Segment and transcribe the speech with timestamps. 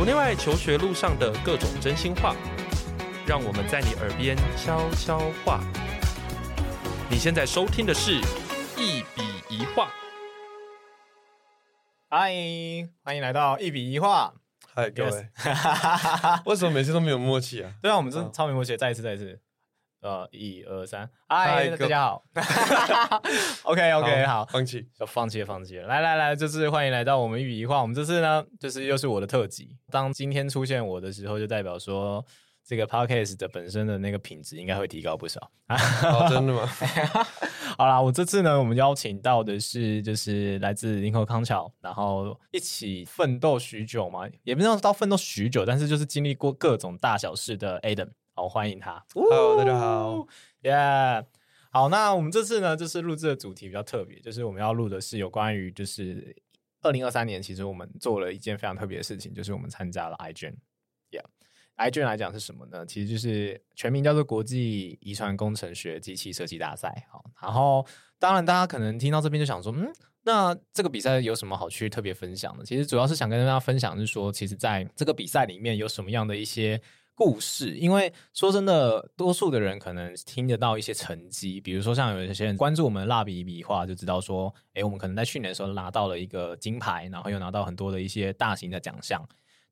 [0.00, 2.34] 国内外求学路上的各种真心话，
[3.26, 5.60] 让我们在你耳边悄悄话。
[7.10, 8.14] 你现在收听的是
[8.78, 9.90] 一笔一画。
[12.08, 12.32] 嗨，
[13.04, 14.32] 欢迎来到一笔一画。
[14.74, 15.10] 嗨，各位。
[16.46, 17.70] 为什么每次都没有默契啊？
[17.82, 18.74] 对啊，我们是超没默契。
[18.78, 19.38] 再一次，再一次。
[20.00, 22.24] 呃，一二三，嗨，大家好。
[23.64, 25.86] OK OK，好，好，放弃，要放弃了，放弃了。
[25.86, 27.82] 来来来，这次欢迎来到我们一笔一画。
[27.82, 29.76] 我们这次呢，就是又是我的特辑。
[29.90, 32.24] 当今天出现我的时候，就代表说
[32.64, 35.50] 这个 Podcast 的本身的那个品质应该会提高不少。
[35.68, 36.66] 哦，真的吗？
[37.76, 48.08] 好啦，我这次呢，我们邀请到的是就是来自林口康桥，然后一起奋斗许久嘛，也不知道到奋斗许久，但是就是经历过各种大小事的 Adam。
[48.40, 49.04] 好，欢迎他。
[49.12, 50.26] Hello，大家好。
[50.62, 51.26] Yeah，
[51.70, 56.34] 好，那我们这次呢，就是录制的主题比较特别，就是我们要录的是有关于，就是
[56.80, 60.54] 二零二三年，其实我们做了一件非常特别的事情，就是我们参加了 iGen。
[61.10, 61.26] Yeah。
[61.76, 62.86] iGen 来讲是什么呢？
[62.86, 67.08] 其实就是全名叫做国际遗传工程学机器设计大赛。
[67.10, 67.86] 好，然后
[68.18, 72.64] 当然大家可能听到这边就想说，嗯，那这个比赛有什么好去特别分享的？
[72.64, 76.80] 其实主要是想跟大家分享，是说，其实在这个比赛里面有什么样的一些。
[77.20, 89.22] 故事，因为说真的，多数的人可能听得到一些成绩，比如说像有一些人关注我们的蜡笔笔画，就知道说，哎，我们可能在去年的时候拿到了一个金牌，然后又拿到很多的一些大型的奖项，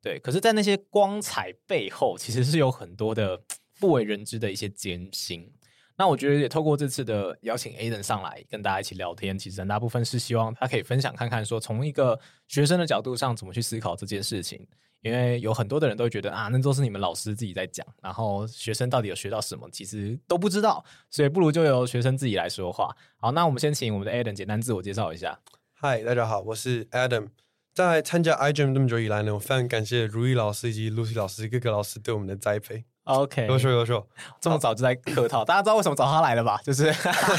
[0.03, 0.19] 对。
[0.19, 3.41] 可是，在那些光彩背后，其实是有很多的
[3.81, 5.51] 不为人知的一些艰辛。
[5.99, 14.67] 那我觉得也透过这次的邀请，Aden 上来跟大家一起聊天，其实很大部分是希望他可以分享看看，说从一个学生的角度上怎么去思考这件事情。
[15.01, 22.95] 因为有很多的人都会觉得啊，那都是你们老师自己在讲，然后学生到底有学到什么，其实都不知道，所以不如就由学生自己来说话。
[23.17, 25.39] 好，那我们先请我们的 Adam 简单自我介绍一下。
[25.73, 27.29] 嗨，大家好，我是 Adam。
[27.73, 32.85] 在参加 iGEM 这么久以来呢，我非常感谢如意老师以及 Lucy 老师各个老师对我们的栽培。
[33.09, 34.07] OK，优秀优秀，
[34.39, 36.61] 这么早就在客套，大家知道为什么找他来了吧？
[36.63, 36.93] 就是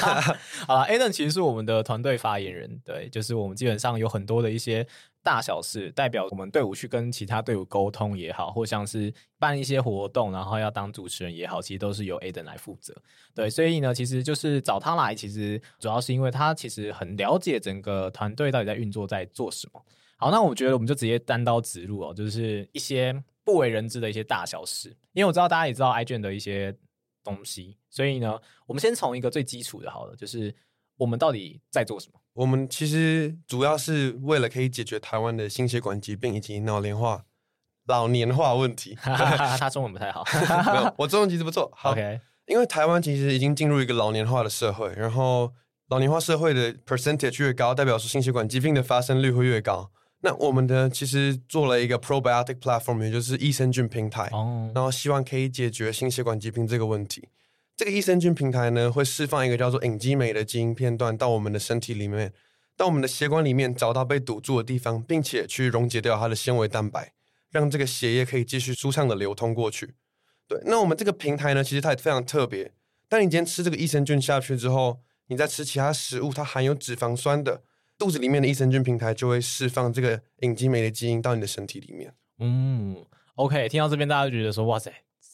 [0.66, 4.86] 好了，Adam 其实是我们的团队发言人，对，就是我们基本上有很多的一些
[5.22, 12.92] 大小事，代表我们队伍去跟其他队伍沟通也好，或像是办一些活动，然后要当主持人也好，其实都是由 Adam 来负责。
[13.36, 19.80] 对，所以呢，其实就是找他来，其实主要是因为他其实很了解整个团队到底在运作在做什么。
[20.18, 23.24] 好，那我觉得我们就直接单刀直入哦，就是一些。
[23.50, 26.78] 不为人知的一些大小事，因为我知道大家也知道 iGEM 的一些
[27.24, 30.56] 东西，所以呢，我们先从一个最基础的，好了，就是
[30.98, 32.22] 我们到底在做什么？
[32.34, 37.26] 我们其实主要是为了可以解决台湾的心血管疾病以及老龄化、
[37.88, 38.96] 老年化问题。
[39.02, 41.72] 他中文不太好，没有， 我中文其实不错。
[41.76, 45.52] 好 OK，因为台湾其实已经进入一个老年化的社会，然后
[45.90, 49.92] 老年化社会的 percentage 越高，代表说心血管疾病的发生率会越高。
[50.22, 54.70] 那我们的其实做了一个 probiotic platform，也就是益生菌平台，oh.
[54.76, 57.30] 然后希望可以解决心血管疾病这个问题。
[57.78, 62.34] 这个益生菌平台呢，会释放一个叫做隐基酶的基因片段到我们的身体里面，
[62.76, 67.14] 到我们的血管里面找到被堵住的地方，并且去溶解掉它的纤维蛋白，
[67.50, 69.96] 让这个血液可以继续舒畅的流通过去。
[70.50, 72.74] 对，那我们这个平台呢，其实它也非常特别。
[73.08, 77.64] 当你今天吃这个益生菌下去之后，你再吃其他食物，它含有脂肪酸的。
[78.00, 82.12] 肚子里面的益生菌平台就会释放这个隐基酶的基因到你的身体里面。
[82.40, 82.96] 嗯
[83.36, 84.92] ，OK，听到这边大家就觉得说，哇塞，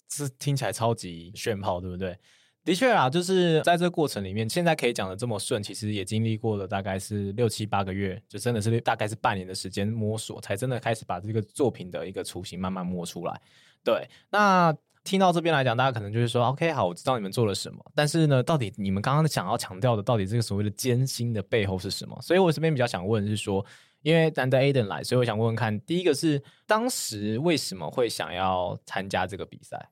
[0.09, 2.17] 这听起来超级炫炮，对不对？
[2.63, 13.39] 的确啊，就是在这个过程里面，现在可以讲的这么顺，其实也经历过了大概是六七八个月，就真的是大概是半年的时间摸索，才真的开始把这个作品的一个雏形慢慢摸出来。
[13.83, 14.75] 对，那。
[15.05, 22.19] 听到这边来讲，大家可能就是说，OK，好，我知道你们做了什么，但是呢，到底你们刚刚想要强调的，到底这个所谓的艰辛的背后是什么？
[22.21, 23.63] 所以我这边比较想问的是说，
[24.01, 29.91] 因为难得 Aden 来，所以我想问问看，第一个是当时为什么会想要参加这个比赛？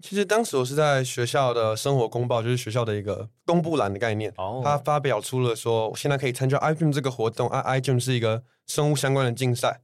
[0.00, 9.80] 其实当时我是在学校的生活公报，就是学校的一个公布栏的概念，哦，他发表出了说，我现在可以参加 iGEM 这个活动，I iGEM 是一个生物相关的竞赛。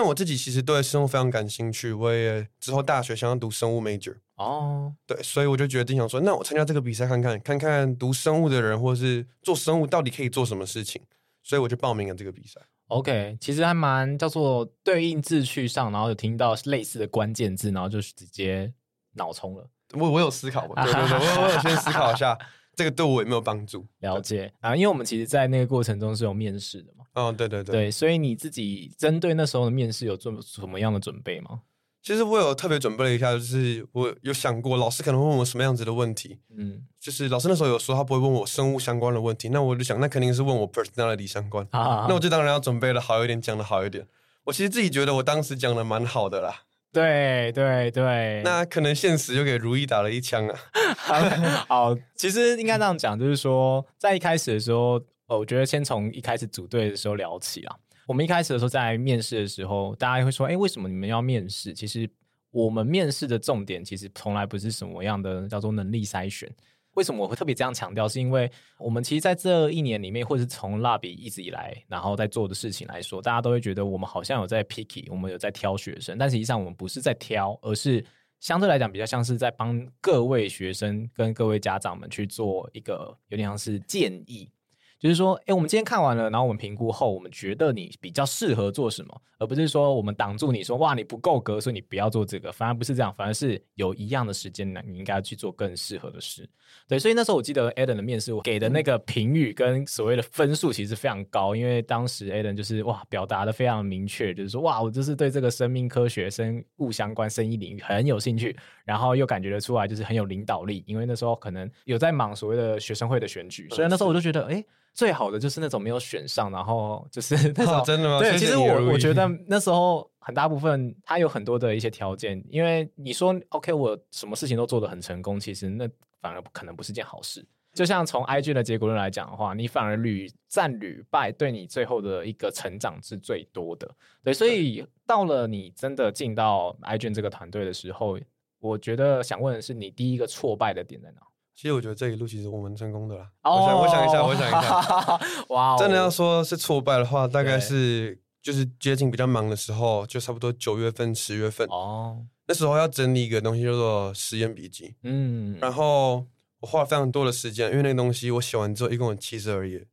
[0.00, 11.02] 那我自己其实对生物非常感兴趣，我也之后大学想要读生物 major 哦，对，所以我就决定想说，那我参加这个比赛看看，看看读生物的人或者是做生物到底可以做什么事情，
[11.42, 12.58] 所以我就报名了这个比赛。
[12.86, 18.72] OK，其实还蛮叫做对应字去上，然后有听到类似的关键字，然后就直接
[19.16, 19.68] 脑冲了。
[19.92, 22.38] 我我有思考过，对对对，我我有先思考一下。
[22.80, 23.86] 这个对我有没有帮助？
[23.98, 27.04] 了解啊，因为我们其实，在那个过程中是有面试的嘛。
[27.12, 31.60] 哦，对对对，对，所以你自己针对那时候的面试有做什么样的准备吗？
[32.02, 36.38] 其实我有特别准备了一下，就是我有想过老师可能会问我什么样子的问题。
[36.56, 41.68] 嗯，就是老师那时候有说他不会问我生物相关的问题，那我就想，那肯定是问我 personality 相关。
[41.72, 44.06] 啊，那我就当然要准备的好一点，讲的好一点。
[44.44, 46.62] 我其实自己觉得我当时讲的蛮好的啦。
[46.92, 50.58] 对对对，那可能现实就给如意打了一枪啊。
[51.68, 57.76] 好，其实应该这样讲，就是说在一开始的时候，呃，我觉得先从一开始组队的时候聊起啊。
[58.06, 62.10] 我们一开始的时候在面试的时候，大家会说：“哎，为什么你们要面试？”其实
[62.50, 66.50] 我们面试的重点其实从来不是什么样的叫做能力筛选。
[66.94, 68.08] 为什么我会特别这样强调？
[68.08, 78.04] 是因为我们其实在这一年里面，或是从蜡笔一直以来，然后在做的事情来说，大家都会觉得我们好像有在 picky，我们有在挑学生，但实际上我们不是在挑，而是
[78.40, 84.50] 相对来讲比较像是在帮各位学生跟各位家长们去做一个有点像是建议。
[85.00, 92.52] 就是说，哎，我们今天看完了，然后我们评估后，我们觉得你比较适合做什么，而不是说我们挡住你说，哇，你不够格，所以你不要做这个。
[92.52, 96.46] 反而不是这样，反而是有一样的时间呢，你应该去做更适合的事。
[96.86, 108.54] 对，所以那时候我记得 Adam 的面试，我给的那个评语跟所谓的分数其实非常高，因为当时 Adam 就是哇，表达的非常明确，就是说，哇，我就是对这个生命科学、生物相关、生意领域很有兴趣，
[108.84, 114.62] 然后又感觉得出来就是很有领导力，因为那时候可能有在忙所谓的学生会的选举，所以那时候我就觉得，哎。
[114.92, 118.18] 最好的就是那种没有选上，然后就是 那种、哦、真的吗？
[118.18, 125.88] 对，其实我我觉得那时候很大部分他有很多的一些条件，因为你说 OK，我什么事情都做得很成功，其实那
[126.20, 127.46] 反而可能不是件好事。
[127.72, 133.88] 就像从 IG 的结果论来讲的话，你反而屡战屡败，对你最后的一个成长是最多的。
[134.24, 138.18] 对，所以到了你真的进到 IG 这个团队的时候，
[138.58, 141.20] 我觉得想问的是，你第一个挫败的点在哪？
[141.54, 143.28] 其实我觉得这一路其实我们成功的啦。
[143.42, 145.20] Oh, 我想，我想一下，我想一下。
[145.54, 151.66] 哇，真的要说是挫败的话，大概是就是接近比较忙的时候，就差不多九月份、十月份。
[151.68, 152.16] 哦。
[152.16, 152.26] Oh.
[152.46, 154.94] 那时候要整理一个东西叫做实验笔记。
[155.02, 155.58] 嗯。
[155.60, 156.26] 然后
[156.60, 159.86] 我花了非常多的时间，因为那个东西我写完之后一共有七十二页。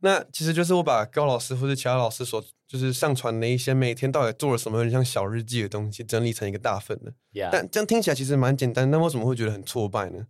[0.00, 7.12] 那其实就是我把高老师或者其他老师所就是上传的一些每天到底做了什么，有点像小日记的东西，整理成一个大份的。
[7.32, 7.50] Yeah.
[7.52, 10.26] 但这样听起来其实蛮简单，那为什么会觉得很挫败呢？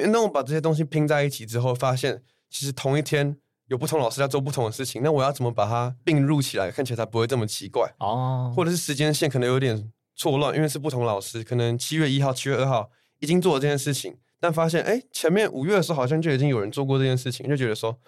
[0.00, 3.36] 因为当我把这些东西拼在一起之后，发现其实同一天
[3.66, 8.52] 有不同老师在做不同的事情，那我要怎么把它并入起来，看起来才不会这么奇怪哦？
[8.56, 17.98] 或者是时间线可能有点错乱，因为是不同老师，可能七月一号、七月二号已经做了这件事情，但发现哎，前面五月的时候好像就已经有人做过这件事情，就觉得说，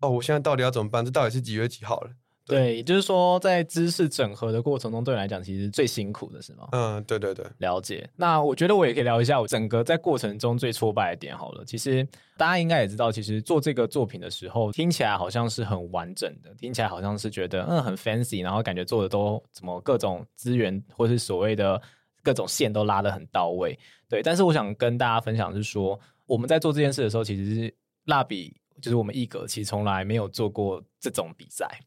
[0.00, 1.04] 哦，我现在到底要怎么办？
[1.04, 2.10] 这到底是几月几号了？
[2.44, 6.68] 对，也就是说，在知识整合的过程中，对你来讲，其实最辛苦的是吗？
[6.72, 8.08] 嗯，对对对，了解。
[8.16, 11.64] 那我觉得我也可以聊一下我整个在过程中最挫败的点好了。
[11.64, 12.06] 其实
[12.36, 21.80] 大家应该也知道，其实做这个作品的时候，听起来好像是很完整的，听起来好像是觉得嗯很 fancy，然后感觉做的都怎么各种资源或是所谓的
[22.24, 23.78] 各种线都拉得很到位。
[24.08, 27.74] 对，但是我想跟大家分享的是说，我们在做这件事的时候，其实是
[28.06, 31.80] 蜡笔，就是我们一格，其实从来没有做过这种比赛。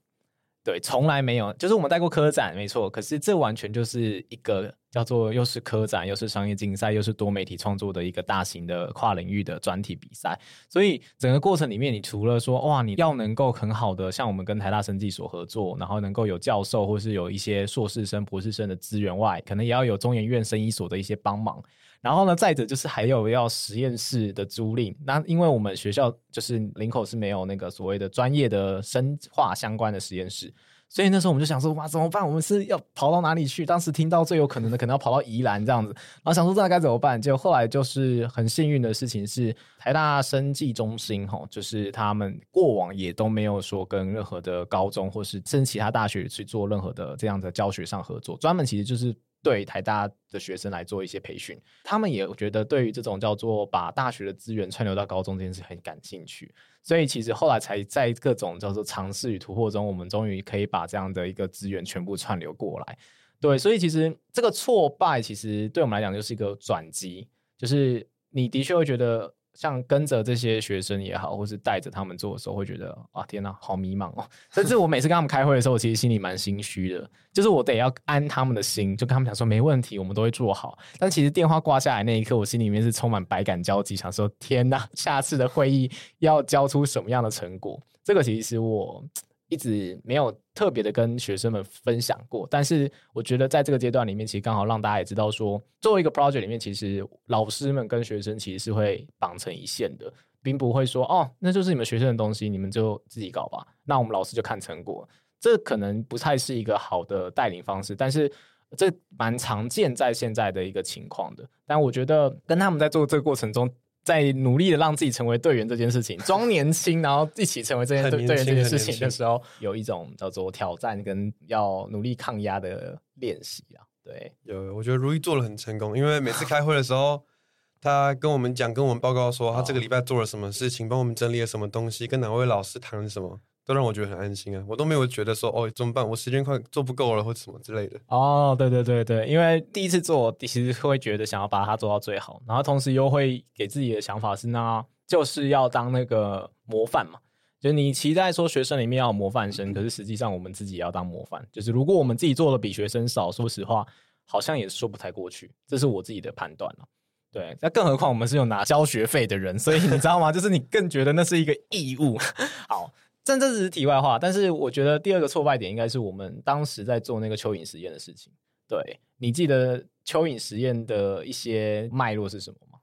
[0.66, 2.90] 对，从来没有，就是我们带过科展，没错。
[2.90, 10.36] 可是这完全就是一个叫做又是科展，又是商业竞赛，又是多媒体创作的一个大型的跨领域的专题比赛。
[10.68, 21.62] 所以整个过程里面，你除了说哇，你要能够很好的像我们跟台大生技所合作，然后能够有教授或是有一些硕士生、博士生的资源外，可能也要有中研院生医所的一些帮忙。
[22.06, 24.96] 然后呢，再者就是还有要实验室的租赁。
[25.04, 30.54] 那因为我们学校就是林口是没有那个所谓的专业的生化相关的实验室，
[30.88, 32.24] 所以那时候我们就想说，哇，怎么办？
[32.24, 33.66] 我们是要跑到哪里去？
[33.66, 35.92] 当时听到最有可能的，可能要跑到宜兰这样子。
[35.96, 37.20] 然后想说，这该怎么办？
[37.20, 49.12] 就后来就是很幸运的事情是，台大生技中心吼，就是他们过往也都没有说跟任何的高中或是甚至其他大学去做任何的这样的教学上合作，专门其实就是。
[49.46, 62.98] 对台大的学生来做一些培训，他们也觉得对于这种叫做把大学的资源串流到高中这件事很感兴趣，所以其实后来才在各种叫做尝试与突破中，我们终于可以把这样的一个资源全部串流过来。
[63.40, 69.36] 对，所以其实这个挫败其实对我们来讲就是一个转机，就是你的确会觉得。
[69.56, 74.30] 像跟着这些学生也好，或是带着他们做的时候，会觉得啊，天哪，好迷茫哦。
[74.52, 80.78] 甚至我每次跟他们开会的时候，我其实心里蛮心虚的，就是我得要安他们的心，就跟他们讲说没问题，我们都会做好。
[81.00, 87.82] 但其实电话挂下来那一刻，我心里面是充满百感交集，想说天哪，下次的会议要交出什么样的成果？
[88.04, 89.04] 这个其实我。
[89.48, 100.12] 一直没有特别的跟学生们分享过，但是我觉得在这个阶段里面，其实刚好让大家也知道说，作为一个 project 里面，其实老师们跟学生其实是会绑成一线的，
[100.42, 103.66] 并不会说哦，那就是你们学生的东西，你们就自己搞吧。
[103.84, 105.08] 那我们老师就看成果，
[105.40, 108.32] 这可能不太是一个好的带领方式，但是
[108.76, 111.48] 这蛮常见在现在的一个情况的。
[111.66, 113.70] 但我觉得跟他们在做这个过程中。
[114.06, 123.84] 在努力的让自己成为队员这件事情， 装年轻，然后一起成为这件队员这件事情的时候，有一种叫做挑战跟要努力抗压的练习啊。
[124.04, 127.26] 对，有，我觉得如意做的很成功，因为每次开会的时候，
[127.82, 133.40] 他跟我们讲，跟我们报告说他这个礼拜做了什么事情，帮我们整理了什么东西，跟哪位老师谈了什么。
[133.66, 134.64] 都让我觉得很安心啊！
[134.68, 136.08] 我都没有觉得说哦，怎么办？
[136.08, 138.00] 我时间快做不够了，或什么之类的。
[138.08, 147.18] 哦，对对对对，因为第一次做，其实会觉得想要把它做到最好，然后同时又会给自己的想法是，那就是要当那个模范嘛。
[147.60, 151.44] 就是你期待说学生里面要有模范生，可是实际上我们自己也要当模范。
[151.52, 153.84] 就是如果我们自己做的比学生少，说实话，
[154.28, 155.50] 好像也说不太过去。
[155.66, 156.86] 这是我自己的判断了。
[157.32, 160.32] 对，那更何况我们是有拿交学费的人，所以你知道吗？
[160.32, 162.20] 就是你更觉得那是一个义务。
[162.70, 162.94] 好。
[163.26, 168.32] 这这只是题外话，但是我觉得第二个挫败点应该是我们当时在做那个蚯蚓实验的事情。
[168.70, 172.80] 对，你记得蚯蚓实验的一些脉络是什么吗？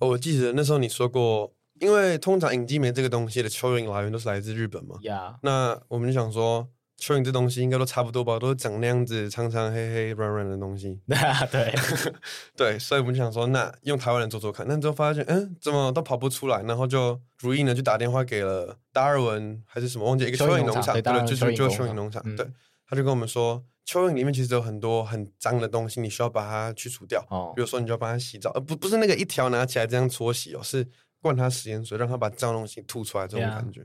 [0.00, 4.96] 哦，我记得那时候你说过，因为通常隐基酶这个东西的蚯蚓来源都是来自日本嘛。
[5.02, 6.66] 呀，那我们就想说。
[7.04, 10.98] 蚯蚓这东西应该都差不多吧，都是长那样子，长长黑黑、软软的东西。
[11.52, 11.74] 对，
[12.56, 14.64] 对，所以我们就想说，那用台湾人做做看。
[14.66, 22.22] 那之后发现，嗯，怎么都跑不出来，然后就如意呢，就打电话给了达尔文还是什么，忘记一个蚯蚓农场，对，就是就是蚯蚓农场。
[22.36, 22.48] 对，
[22.88, 27.22] 他就跟我们说，蚯蚓里面其实有很多很脏的东西，你需要把它去除掉。
[27.28, 30.86] 哦，比如说，你就要帮它洗澡，呃，不，不是那个一条拿起来这样搓洗哦，是
[31.20, 33.84] 灌它食盐水，让它把脏东西吐出来，这种感觉。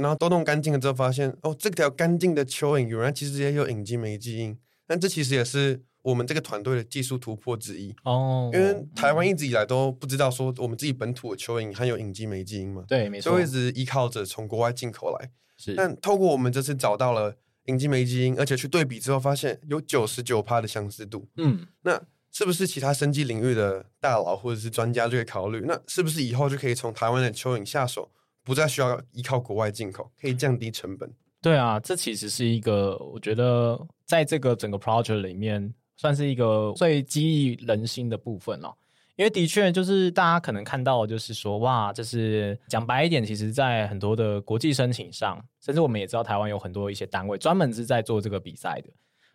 [0.00, 4.58] 然后都弄干净了之后，发现哦，这条干净的蚯蚓原来其实也有隐基酶基因。
[4.86, 8.50] 但这其实也是我们这个团队的技术突破之一哦。
[8.52, 12.84] 因为台湾一直以来都不知道说我们自己本土的蚯蚓含有隐基酶基因嘛。
[12.86, 13.30] 对，没错。
[13.30, 15.30] 所以一直依靠着从国外进口来。
[15.56, 15.74] 是。
[15.74, 21.26] 但透过我们这次找到了隐基酶基因，而且去对比之后，发现有九十九趴的相似度。
[21.36, 21.66] 嗯。
[21.82, 25.62] 那是不是其他生技领域的大佬或者是专家就可以考虑？
[25.66, 28.10] 那是不是以后就可以从台湾的蚯蚓下手？
[28.44, 31.10] 不再需要依靠国外进口，可以降低成本。
[31.40, 38.72] 对啊，这其实是一个我觉得在这个整个 project 里面，算是一个最激励人心的部分了。
[39.16, 48.90] 因为的确，就是大家可能看到，就是说，哇，这是讲白一点，其实在很多的国际申请上，甚至我们也知道台湾有很多一些单位专门是在做这个比赛的。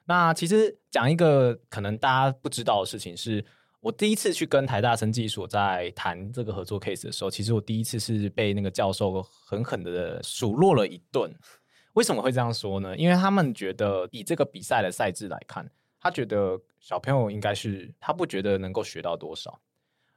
[0.06, 3.44] 那其实讲一个可能大家不知道的事情是。
[3.82, 11.34] 我第一次去跟台大生技所在谈这个合作 case 的时候，其实我第一次是被那个教授狠狠的数落了一顿。
[11.94, 12.96] 为什么会这样说呢？
[12.98, 15.70] 因为他们觉得以这个比赛的赛制来看，
[16.00, 19.60] 他觉得小朋友应该是他不觉得能够学到多少。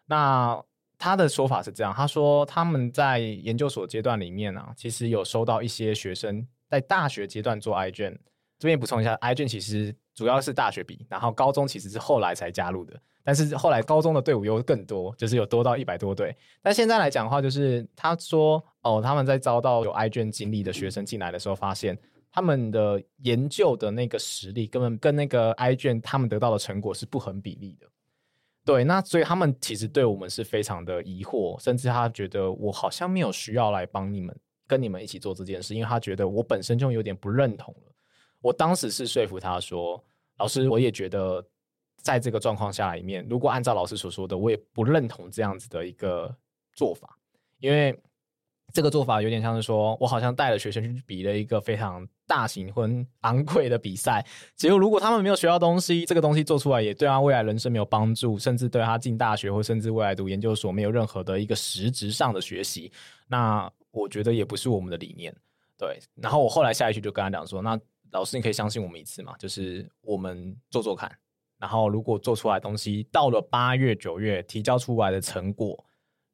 [0.06, 0.60] 那
[0.98, 8.18] 他的说法是这样，他说他们在研究所阶段里面啊，其实有收到一些学生在大学阶段做 i 卷。
[8.58, 13.00] 这边补充一下，i 卷其实主要是大学比，然后高中其实是后来才加入的。
[13.24, 16.36] 但是后来高中的队伍又更多，就是有多到一百多队。
[16.60, 21.96] 但现在来讲的话，就是他说哦，他们在招到有 iGEN 经历的学生进来的时候，发现
[22.32, 27.86] 他们的研究的那个实力根本跟那个 iGEN 他们得到的成果是不成比例的。
[28.64, 34.36] 对，那所以他们其实对我们是非常的疑惑，甚至他觉得我好像没有需要来帮你们
[34.66, 37.92] 跟你们一起做这件事，因为他觉得我本身就有点不认同了。
[38.40, 40.02] 我当时是说服他说，
[40.38, 41.44] 老师，我也觉得。
[42.02, 46.34] 在这个状况下里面，如果按照老师所说的，我也不认同这样子的一个
[46.74, 47.16] 做法，
[47.60, 47.98] 因为
[48.72, 52.88] 这个做法有点像是说我好像带了学生去比了一个非常大型或
[53.20, 62.90] 昂贵的比赛，结果如果他们没有学到东西，这个东西做出来也对他未来人生没有帮助，甚至对他进大学或甚至未来读研究所没有任何的一个实质上的学习，
[63.28, 65.34] 那我觉得也不是我们的理念。
[65.78, 67.78] 对，然后我后来下一句就跟他讲说，那
[68.12, 71.10] 老师你可以相信我们一次嘛，就是我们做做看。
[71.62, 75.78] 然后，如果做出来的东西到了八月、九月提交出来的成果，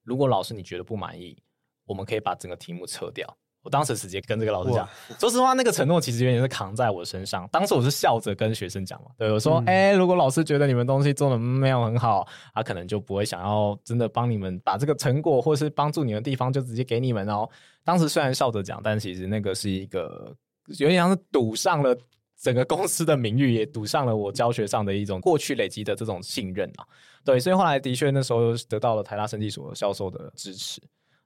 [0.02, 1.36] 如果老师你觉得不满意，
[1.84, 3.36] 我们可以把整个题目撤掉。
[3.62, 4.88] 我当时直接跟这个老师讲，
[5.20, 7.46] 说实话，那个承诺其实有点是扛在我身上。
[7.52, 17.46] 当时我是笑着跟学生讲嘛，对我说：“哎、嗯，如果老师觉得你们东西做的没有很好，他可能就不会想要真的帮你们把这个成果或是帮助你的地方就直接给你们哦。”
[17.84, 20.34] 当时虽然笑着讲，但其实那个是一个
[20.78, 21.94] 有点像是赌上了。
[22.40, 26.86] 整个公司的名誉也赌上了我教学上的一种过去累积的这种信任啊，
[27.24, 30.80] 对，所以后来的确那时候得到了台大生技所销售的支持，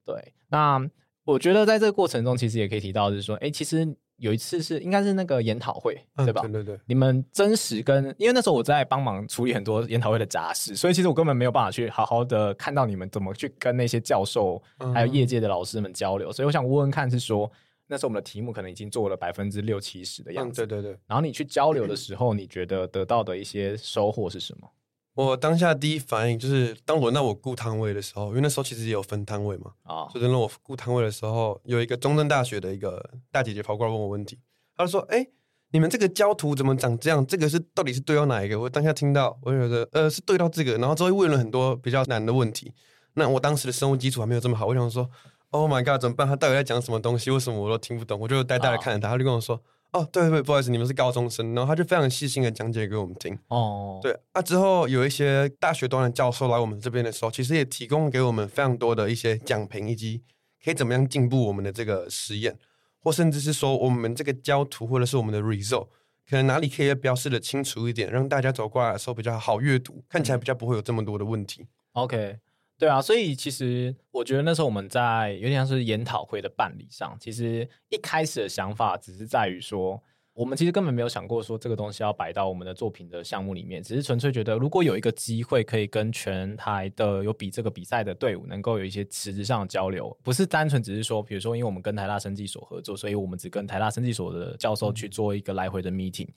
[0.06, 0.80] 对，那
[1.24, 6.40] 我觉得在这个过程中其实也可以提到，就是说，哎，其实有一次是应该是那个研讨会，对吧？
[6.42, 14.62] 对对对，你们真实跟，因为那时候我在帮忙处理很多研讨会的杂事，所以其实我根本没有办法去好好的看到你们怎么去跟那些教授
[14.94, 17.52] 还有业界的老师们交流，所以我想问问看是说。
[17.86, 20.98] 那时候我们的题目可能已经做了百分之六七十的样子，嗯，对对对。
[21.06, 24.70] 然后你去交流的 时候，你觉得得到的一些收获是什么？
[25.14, 34.38] 我当下第一反应就是，当轮到我顾摊位的时候，因为那时候其实也有分摊位嘛，啊，就轮到我顾摊位的时候，有一个中正大学的一个大姐姐跑过来问我问题，
[34.74, 35.30] 她说：“哎、欸，
[35.72, 37.26] 你们这个胶图怎么长这样？
[37.26, 42.72] 这个是到底是对到哪一个？”我当下听到，我就觉得呃是对到这个，然后之后问了很多比较难的问题。
[43.12, 45.10] 那我当时的生物基础还没有这么好，我想说
[45.52, 46.26] ：“Oh my god，怎么办？
[46.26, 47.30] 他到底在讲什么东西？
[47.30, 49.62] 为什么我都听不懂？”我就呆呆的看着他，他就跟我说。
[49.92, 53.38] 哦，对对，不好意思，你们是高中生，然后他就非常细心的讲解给我们听。
[53.48, 60.22] 哦，对啊，之后有一些大学端的教授来我们这边的时候，其实也提供给我们非常多的一些讲评，以及
[60.64, 62.58] 可以怎么样进步我们的这个实验，
[63.02, 65.88] 或甚至是说我们这个胶图或者是我们的 result，
[66.26, 71.66] 可能哪里可以标示的清楚一点，让大家走过来的时候比较好阅读，看起来比较不会有这么多的问题。
[71.92, 72.38] OK。
[72.82, 96.30] 对啊，所以其实我觉得那时候我们在有点像是研讨会的办理上，其实一开始的想法只是在于说，我们其实根本没有想过说这个东西要摆到我们的作品的项目里面，只是纯粹觉得如果有一个机会可以跟全台的有比这个比赛的队伍能够有一些实质上的交流，不是单纯只是说，比如说因为我们跟台大生技所合作，所以我们只跟台大生技所的教授去做一个来回的 meeting，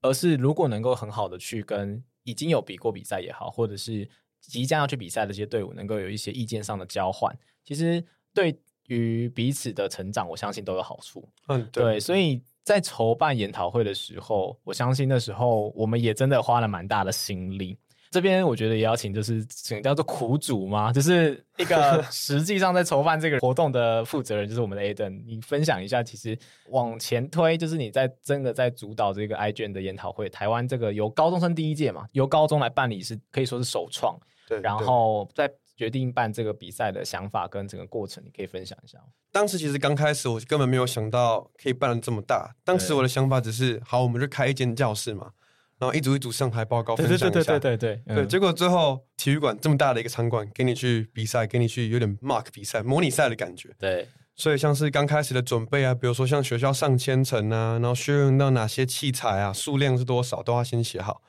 [0.00, 4.08] 而是如果能够很好的去跟已经有比过比赛也好，或者是。
[4.46, 8.58] 即将要去比赛的这些队伍，能够有一些意见上的交换，其实对
[8.88, 11.26] 于彼此的成长，我相信都有好处。
[11.48, 17.78] 嗯，对，对，所以在筹办研讨会的时候，我相信那时候我们也真的花了蛮大的心力。
[18.10, 34.16] 这边我觉得也要请，就是请叫做苦主嘛，就是一个 实际上在筹办这个活动的负责人，就是我们的 Aden 你分享一下，其实往前推，就是你在真的在主导这个 iGEN 的研讨会，台湾这个由高中生第一届嘛，由高中来办理是可以说是首创。
[34.48, 38.98] 对，然后在决定办这个比赛的想法跟整个过程，你可以分享一下。
[39.32, 42.54] 当时其实刚开始，我根本没有想到可以办的这么大。
[42.64, 45.32] 当时我的想法只是，好，我们就开一间教室嘛，
[45.78, 47.30] 然后一组一组上台报告分享一下。
[47.30, 48.16] 对对对对对对。
[48.16, 53.74] 对，结果最后体育馆这么大的一个场馆，给你去比赛，给你去有点 mark 比赛、模拟赛的感觉。
[53.78, 54.08] 对。
[54.36, 61.22] 所以像是刚开始的准备啊，比如说像学校上千层啊，然后需要用到哪些器材啊，数量是多少，都要先写好。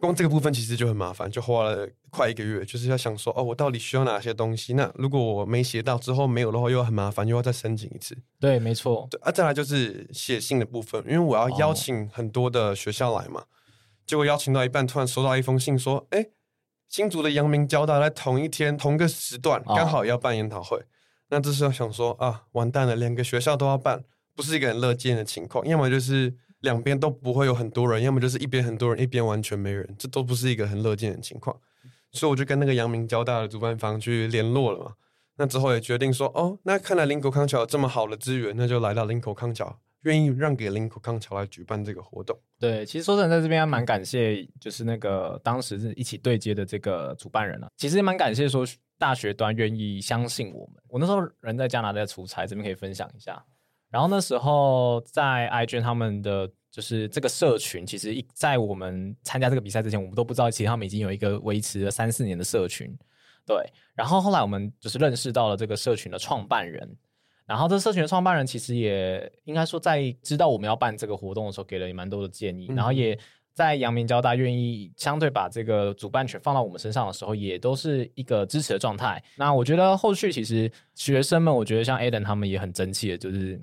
[0.00, 4.74] 光这个部分其实就很麻烦，就花了快一个月，就是要想说哦，我到底需要哪些东西？
[4.74, 8.16] 那如果我没写到之后没有的话，又很麻烦，又要再申请一次。
[8.38, 9.08] 对，没错。
[9.10, 13.40] 对啊，再来就是写信的部分，因为我要邀请很多的学校来嘛。
[13.40, 13.46] 哦、
[14.06, 16.26] 结果邀请到一半，突然收到一封信说，哎，
[16.88, 20.78] 新竹的阳明交大在同一天同个时段刚好要办研讨会。
[20.78, 20.84] 哦、
[21.30, 24.04] 那这时候想说啊，完蛋了，两个学校都要办，
[24.36, 25.66] 不是一个很乐见的情况。
[25.66, 26.36] 要么就是。
[26.60, 31.56] 两边都不会有很多人，要么就是一边很多人，一边完全没人，这都不是一个很乐见的情况。
[32.10, 34.92] 所以我就跟那个阳明交大的主办方去联络了嘛。
[35.36, 42.36] 那之后也决定说，哦，那看来林口康桥有这么好的资源，那就来到林口康桥，愿意让给林口康桥来举办这个活动。
[42.58, 47.68] 对，其实说真的，在这边还蛮感谢，就是那个当时是一起对接的这个主办人啊。
[47.76, 48.66] 其实也蛮感谢说
[48.98, 50.82] 大学端愿意相信我们。
[50.88, 53.44] 我那时候人在加拿大出差，这边可以分享一下。
[53.90, 62.94] 然后那时候在 iGEN 他们的就是这个社群，其实一在我们参加这个比赛之前，我们都不知道，其实他们已经有一个维持了三四年的社群。
[63.46, 63.56] 对，
[63.94, 66.86] 然后后来我们就是认识到了这个社群的创办人，
[67.46, 73.18] 然后这社群的创办人其实也应该说在知道我们要办这个活动的时候，给了也蛮多的建议，嗯、然后也
[73.54, 79.20] 在阳明交大愿意相对把这个主办权放到我们身上的时候，也都是一个支持的状态。
[79.38, 83.58] 那我觉得后续其实学生们，我觉得像 Adam 他们也很争气的，就是。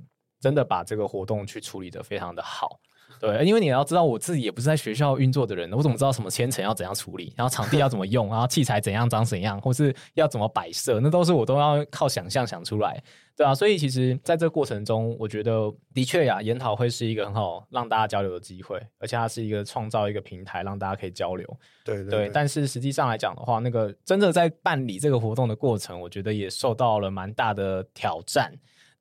[0.46, 2.80] 真的把这个活动去处理的非常的好，
[3.20, 13.02] 对，因为你要知道，我自己也不是在学校运作的人，我怎么知道什么千层要怎样处理，然后场地要怎么用，然后器材怎样长怎样，或是要怎么摆设，那都是我都要靠想象想出来，
[13.36, 22.30] 对啊，所以其实在这个过程中，我觉得的确呀，研讨会是一个很好让大家交流的机会，而且它是一个创造一个平台，让大家可以交流，对对，对，对。
[22.32, 28.54] 但是实际上来讲的话，那个真的在办理这个活动的过程，我觉得也受到了蛮大的挑战。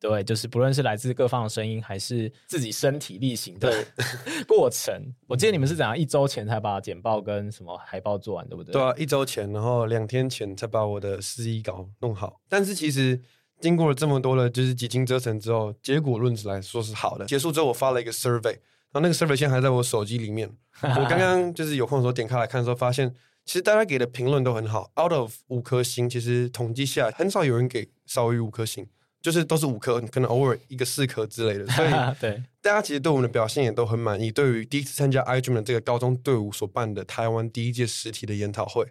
[0.06, 3.72] 对，就是不论是来自各方的声音，还是自己身体力行的
[4.46, 5.14] 过程。
[5.26, 8.74] 我记得你们是怎样一周前才把简报跟什么海报做完，对不对？
[8.74, 12.38] 对啊，一周前，然后两天前才把我的司仪稿弄好。
[12.50, 13.18] 但是其实
[13.60, 17.24] 经过了这么多的，就是几经折腾之后，结果论起来说是好的。
[17.24, 18.52] 结束之后，我发了一个 survey，
[18.92, 20.54] 然后那个 survey 现在还在我手机里面。
[20.82, 23.14] 我刚刚 就是有空的时候点开来看的时候，发现
[23.46, 24.92] 其实大家给的评论都很好。
[25.00, 28.86] Out of 五颗星，其实统计下来很少有人给少于五颗星。
[29.24, 31.88] 就是都是五颗，可能偶尔一个四颗之类的，所以
[32.20, 34.30] 对大家其实对我们的表现也都很满意。
[34.30, 38.86] 对于第一次参加 iGEM 的这个高中队伍所办的台湾第一届实体的研讨会，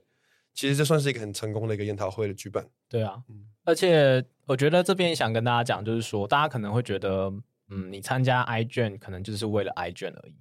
[0.52, 2.66] 其实这算是一个很成功的一个研讨会的举办。
[2.90, 7.32] 对啊，嗯，而且我觉得这边想跟大家讲，就是说大家可能会觉得，
[7.70, 10.34] 嗯，你参加 iGEM 可能就是为了 iGEM 而已。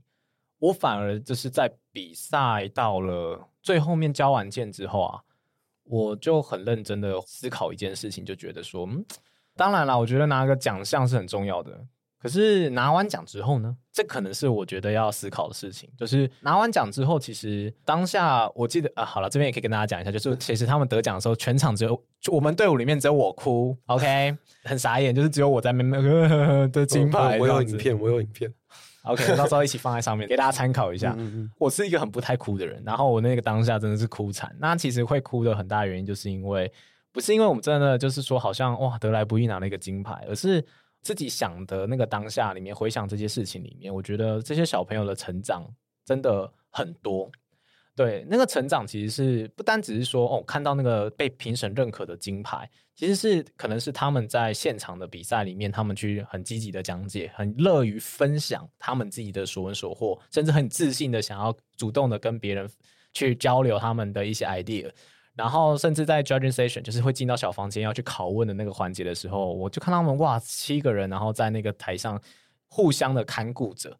[0.58, 5.20] 我反而就是在比赛到了最后面交完件之后啊，
[5.84, 9.04] 我就很认真的思考一件事情，就觉得说，嗯，
[9.62, 11.70] 当然了，我觉得拿个奖项是很重要的。
[12.20, 13.76] 可是拿完奖之后呢？
[13.92, 15.88] 这可能是我觉得要思考的事情。
[15.96, 25.90] 就是拿完奖之后，其实当下我记得啊，好了，这边也可以跟大家讲一下，就是其实他们得奖的时候，全场只有我们队伍里面只有我哭，OK， 很傻眼，就是只有我在那边
[26.72, 27.38] 的金牌。
[27.38, 28.52] 我有影片，我有影片
[29.04, 31.14] ，OK， 到时候一起放在上面给大家参考一下。
[31.18, 34.54] 嗯嗯，我是一个很不太哭的人，然后我那个当下真的是哭惨。
[34.60, 36.72] 那其实会哭的很大原因，就是因为
[37.12, 40.64] 不是因为我们真的就是说好像哇得来不易拿了一个金牌，而是。
[41.04, 45.68] 自己想的那个当下里面，回想这些事情里面，我觉得这些小朋友的成长
[46.04, 47.28] 真的很多。
[47.96, 62.70] 对，那个成长其实是不单只是说哦，看到那个被评审认可的金牌，其实是可能是他们在现场的比赛里面，他们去很积极的讲解，很乐于分享他们自己的所闻所获，甚至很自信的想要主动的跟别人
[63.12, 64.88] 去交流他们的一些 idea。
[65.34, 72.20] 然后，甚至在 judging session，就是会进到小房间要去拷问的那个环节的时候，我就看他们哇，七个人，然后在那个台上
[72.68, 73.96] 互相的看顾着，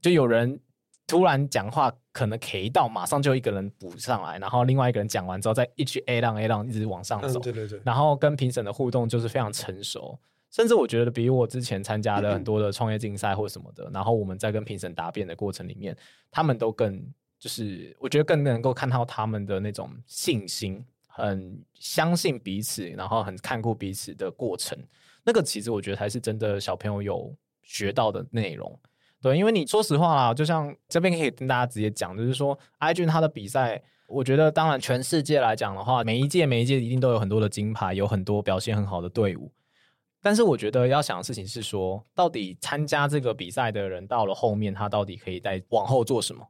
[0.00, 0.58] 就有人
[1.06, 10.18] 突然讲话可能 K 到，马上就一个人补上来，然后另外一个人讲完之后再一直 A 浪 A 浪一直往上走，嗯，对对对，然后跟评审的互动就是非常成熟，
[10.50, 15.96] 甚至我觉得比我之前参加的很多的创业竞赛或什么的，然后我们在跟评审答辩的过程里面，
[16.30, 17.00] 他们都更。
[17.42, 24.78] 就是我觉得更能够看到他们的那种信心，很相信彼此，然后很看顾彼此的过程。
[25.24, 28.78] 那个其实我觉得才是真的小朋友有学到的内容。
[29.20, 39.50] 对，因为你说实话啦，就像这边可以跟大家直接讲，就是说，iJun 他的比赛，我觉得当然全世界来讲的话，每一届每一届一定都有很多的金牌，有很多表现很好的队伍。
[40.20, 46.46] 但是我觉得要想的事情是说，到底参加这个比赛的人到了后面，他到底可以再往后做什么？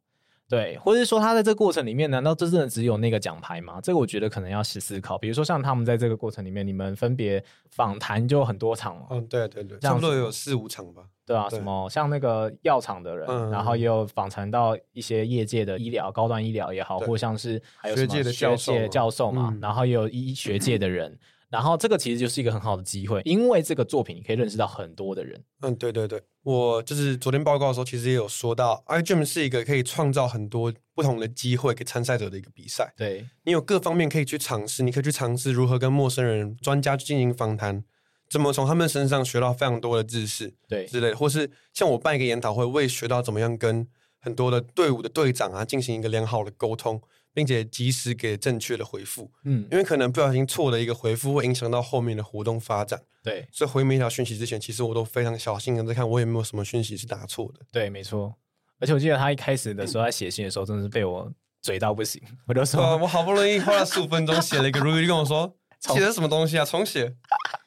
[0.52, 3.80] 对，或者是说他在这个过程里面，难道真正的只有那个奖牌吗？
[3.82, 5.16] 这个我觉得可能要去思考。
[5.16, 11.04] 比如说像他们在这个过程里面，你们分别访谈就很多场了，嗯，对对对，差不多有四五场吧。
[11.24, 21.18] 对啊，对什么像那个药厂的人，嗯、然后也有访谈到一些业界的医疗、高端医疗也好，或像是还有什么学界的教授，教授嘛，嗯、然后也有医学界的人。
[21.52, 25.38] 嗯然后这个其实就是一个很好的机会，因为这个作品你可以认识到很多的人。
[25.60, 32.94] 嗯，对对对，我就是昨天报告的时候，其实也有说到，iGEM 是一个可以创造很多不同的机会给参赛者的一个比赛。
[32.96, 37.84] 对，你有各方面可以去尝试，你可以去尝试如何跟陌生人、专家去进行访谈，
[38.30, 43.86] 怎么从他们身上学到非常多的知识，对之类的，或是像我办一个研讨会，我也学到怎么样跟
[44.18, 47.02] 很多的队伍的队长啊进行一个良好的沟通。
[47.34, 57.60] 并且及时给正确的回复，嗯，因为可能不小心错的一个回复会影响到后面的活动发展，对，所以回每一条讯息之前，其实我都非常小心的在看我有没有什么讯息是打错的。
[57.72, 58.34] 对，没错。
[58.80, 62.20] 而且我记得他一开始的时候，他写信的时候，真的是被我嘴到不行。
[62.46, 66.64] 我就说，我好不容易花了十五分钟写了一个 review，跟我说 写的什么东西啊？
[66.64, 67.14] 重写。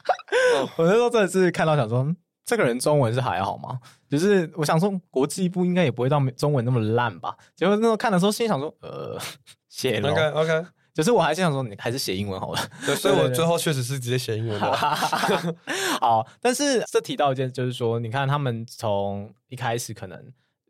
[0.78, 2.16] 我那时候真的是看到想说。
[2.48, 3.80] 这个人中文是还好吗？
[4.18, 7.36] 就是我想说，国际部应该也不会到中文那么烂吧？
[7.56, 9.20] 结果那时候看的时候，心想说，呃，
[9.68, 10.10] 写了。
[10.10, 12.60] OK OK，就是我还是想说，你还是写英文好了。
[12.86, 14.72] 对，所以我最后确实是直接写英文的。
[16.00, 20.18] 好，但是这提到一件，就是说，你看他们从一开始可能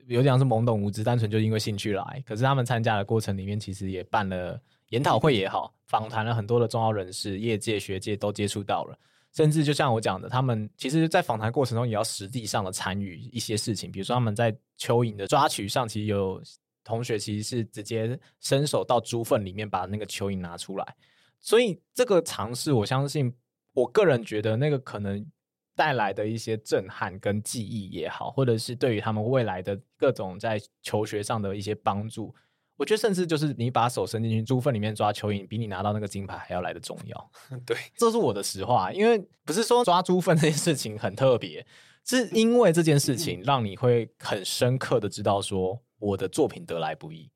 [0.07, 8.97] 有点像是懵懂无知，单纯就因为兴趣来，可是他们参加的过程里面，其实也办了研讨会也好，访谈了很多的重要人士，业界、学界都接触到了。
[9.35, 16.41] 甚至就像我讲的，他们其实，在访谈过程中也要实际上的参与一些事情，比如说他们在蚯蚓的抓取上，其实有
[16.85, 20.95] 同学其实是直接伸手到猪粪里面把那个蚯蚓拿出来，
[21.41, 23.33] 所以这个尝试，我相信，
[23.73, 25.29] 我个人觉得那个可能
[25.75, 32.33] 带来的一些震撼跟记忆也好，或者是对于他们未来的各种在求学上的一些帮助。
[32.77, 37.31] 我觉得，甚至就是你把手伸进去猪粪里面抓蚯蚓，比你拿到那个金牌还要来的重要。
[37.65, 38.91] 对，这是我的实话。
[38.91, 41.65] 因为不是说抓猪粪这件事情很特别，
[42.03, 47.31] 是因为这件事情让你会很深刻的知道说我的作品得来不易。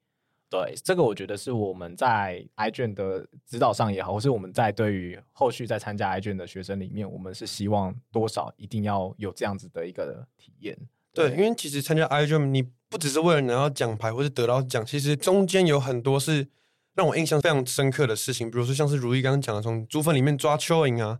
[0.49, 10.77] 对，这个我觉得是我们在 iGEM 的指导上也好，或是我们在对于后续在参加 iGEM 的学生里面，我们是希望多少一定要有这样子的一个体验。
[11.13, 12.67] 对，对，因为其实参加 iGEM 你。
[12.89, 16.47] 不只是为了拿到奖牌或是得到奖，其实中间有很多是
[16.95, 21.19] 让我印象非常深刻的事情，比如说像是如意刚刚讲的，从猪粪里面抓蚯蚓啊，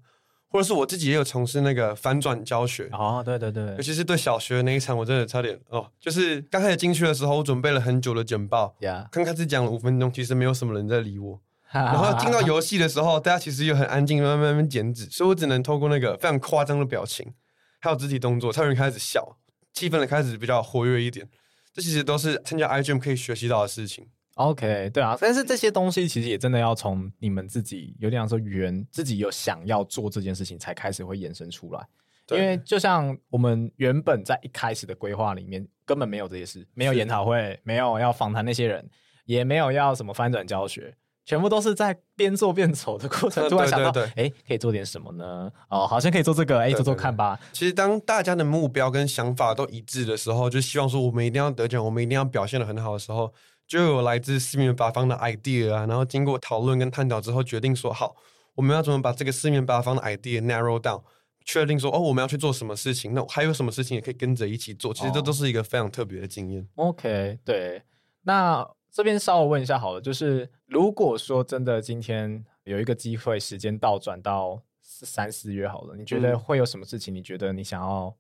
[0.50, 2.90] 或者是我自己也有从事那个反转教学。
[2.92, 8.76] 哦，对对对，尤其是对小学那一场，我真的差点哦，就是刚开始进去的时候，我准备了很久的简报，
[9.12, 11.40] 刚开始讲了五分钟，其实没有什么人在理我，
[11.72, 17.32] 然后进到游戏的时候，大家其实又很安静，慢慢慢慢剪纸，所以我只能透过那个非常夸张的表情，
[17.80, 19.38] 还有肢体动作，才有人开始笑，
[19.72, 21.30] 气氛的开始比较活跃一点。
[21.74, 24.08] 这其实都是参加 iGEM 可以学习到的事情。
[24.36, 31.86] OK，对啊，但是这些东西其实也真的要从你们自己有点像说原自己有想要做这件事情才开始会延伸出来。
[32.32, 38.88] 因为就像我们原本在一开始的规划里面根本没有这些事，没有研讨会，没有要访谈那些人，
[39.26, 40.96] 也没有要什么翻转教学，
[41.30, 45.52] 全部都是在边做边走的过程， 突然想到，哎，可以做点什么呢？
[45.70, 47.40] 哦，好像可以做这个，哎，做做看吧。
[47.54, 53.32] 其实当大家的目标跟想法都一致的时候，就希望说我们一定要得奖，我们一定要表现的很好的时候，
[53.68, 58.16] 就有来自四面八方的 idea 啊，然后经过讨论跟探讨之后，决定说好，
[58.56, 61.04] 我们要怎么把这个四面八方的 idea narrow down。
[61.46, 63.14] 确定说哦，我们要去做什么事情？
[63.14, 64.92] 那还有什么事情也可以跟着一起做？
[64.92, 66.68] 其实这都是一个非常特别的经验。
[66.74, 67.84] Oh, OK，对。
[68.24, 77.14] 那这边稍微问一下好了，就是如果说真的今天有一个机会，时间倒转到三四月好了，你觉得会有什么事情？
[77.14, 78.16] 你觉得你想要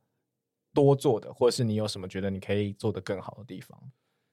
[0.74, 3.78] 多做的，或者是你有什么觉得你可以做得更好的地方？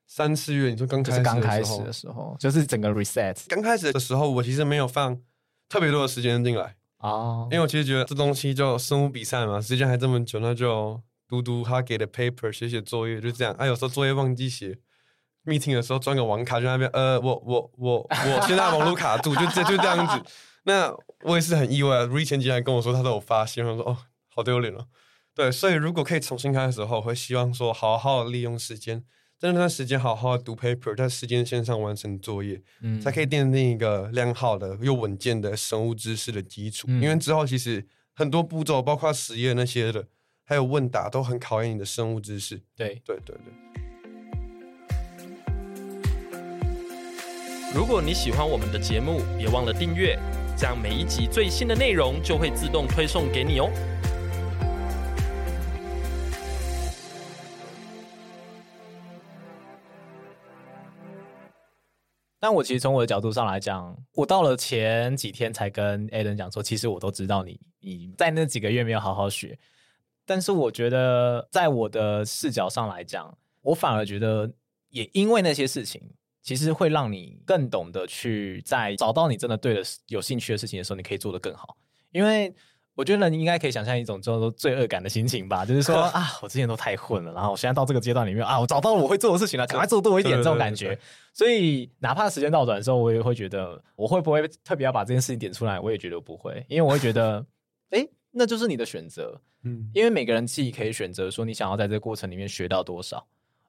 [0.07, 3.37] 三四月，你说刚开始刚开始的时候，就是整个 reset。
[3.49, 5.21] 刚开始的时候，我其实没有放
[5.69, 6.77] 特别多的时间进来。
[6.99, 13.53] 哦，因为我其实觉得这东西就生物比赛嘛，时间还这么久，那就读读他给的 paper，写写作业，就这样。
[13.55, 14.79] 啊，有时候作业忘记写
[15.47, 20.31] ，meeting 的时候装个网卡，就那边呃，我我我我现在网络卡住，就这就这样子。
[20.65, 23.97] 那我也是很意外，Ray 前几天跟我说他都有发现，我说哦，
[24.29, 24.87] 好丢脸哦。
[25.35, 29.05] 对，所以如果可以重新开始的时候，我会希望说好好利用时间。
[29.39, 36.87] 在那段时间好好读 paper，在时间线上完成作业，嗯，才可以奠定一个良好的又稳健的生物知识的基础。
[36.89, 40.09] 嗯、因为之后其实很多步骤，包括实验那些的，
[40.43, 42.63] 还有问答，都很考验你的生物知识。
[42.75, 43.66] 对对对对。
[47.75, 50.19] 如果你喜欢我们的节目，别忘了订阅，
[50.57, 53.69] 这样每一集最新的内容就会自动推送给你哦。
[62.39, 69.59] 但我其实从我的角度上来讲，我到了前几天才跟 Adam 讲说，其实我都知道你你在那几个月没有好好学。
[70.25, 74.53] 但是我觉得，在我的视角上来讲，我反而觉得，
[74.91, 76.01] 也因为那些事情，
[76.47, 81.77] 其实会让你更懂得去在找到你真的对的、有兴趣的事情的时候，你可以做得更好，
[82.13, 82.55] 因为。
[82.99, 90.99] 我觉得你应该可以想象一种叫做罪恶感的心情吧， 就是说啊，我之前都太混了，然后我现在到这个阶段里面啊，我找到了我会做的事情了，赶快做多一点这种感觉。
[91.35, 97.45] 所以哪怕时间倒转的时候，我也会觉得我会不会特别要把这件事情点出来，我也觉得不会，因为我会觉得，
[97.91, 103.23] 哎、欸，那就是你的选择，嗯，因为每个人自己可以选择说你想要在这个过程里面学到多少。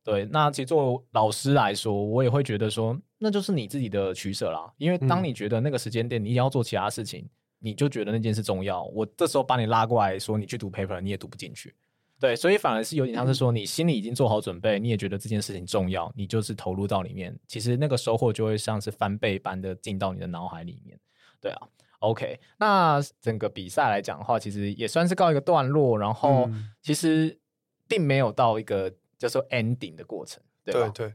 [0.08, 4.72] 对，那其实作为老师来说，我也会觉得说，那就是你自己的取舍啦。
[4.78, 7.30] 因为当你觉得那个时间点你要做其他事情。
[7.60, 11.74] 你就觉得那件事重要，我这时候把你拉过来说，你去读 paper，你也读不进去，
[12.20, 21.00] 对，所以反而是有点像是说，你心里已经做好准备，你也觉得这件事情重要，你就是投入到里面，其实那个收获就会像是翻倍般的进到你的脑海里面，
[21.42, 21.68] 对啊
[21.98, 26.48] ，OK，那整个比赛来讲的话，其实也算是告一个段落，然后
[26.84, 27.40] 其实
[27.88, 30.90] 并没有到一个叫做 ending 的过程，对吧？
[30.90, 31.14] 对对。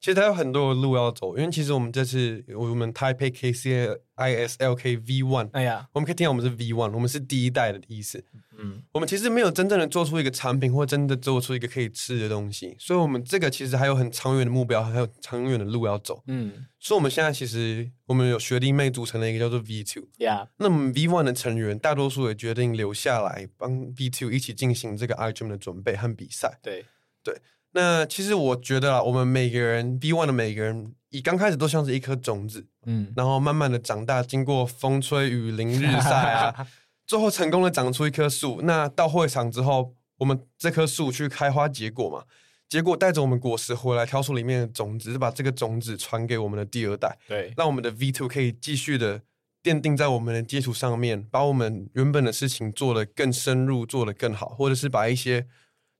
[0.00, 8.24] 其实它有很多的路要走，因为其实我们这次我们 Taipei KCA ISLK V1，哎呀，我们可以听到我们是 V One，我们是第一代的意思。
[8.58, 16.20] 嗯，我们其实没有真正的做出一个产品，或真的做出一个可以吃的东西，所以我们这个其实还有很长远的目标，还有长远的路要走。
[16.26, 26.58] 嗯，所以我们现在其实我们有学弟妹组成了一个叫做 V2，Yeah，那我们 V1 的成员大多数也决定留下来帮 V Two 一起进行这个 iGEM 的准备和比赛。
[26.60, 26.86] 对，
[27.22, 27.40] 对。
[27.74, 36.68] 那其实我觉得啊，我们每个人 B One 的每个人，以刚开始都像是一颗种子，嗯，然后慢慢的长大，经过风吹雨淋日晒啊，
[37.08, 38.60] 最后成功的长出一棵树。
[38.64, 42.24] 那到会场之后，我们这棵树去开花结果嘛，
[42.68, 49.22] 结果带着我们果实回来，挑出里面的种子，把这个种子传给我们的第二代，对，让我们的 V two 可以继续的
[49.62, 55.46] 奠定在我们的基础上面，把我们原本的事情做得更深入，做得更好，或者是把一些。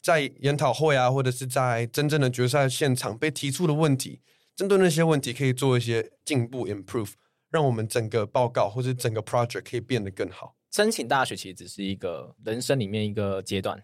[0.03, 4.21] 在研讨会啊，或者是在真正的决赛现场被提出的问题，
[4.57, 7.13] 针对那些问题可以做一些进步 improve，
[7.51, 10.57] 让我们整个报告或者整个 project 可以变得更好。
[10.73, 13.81] 申请大学其实只是一个人生里面一个阶段，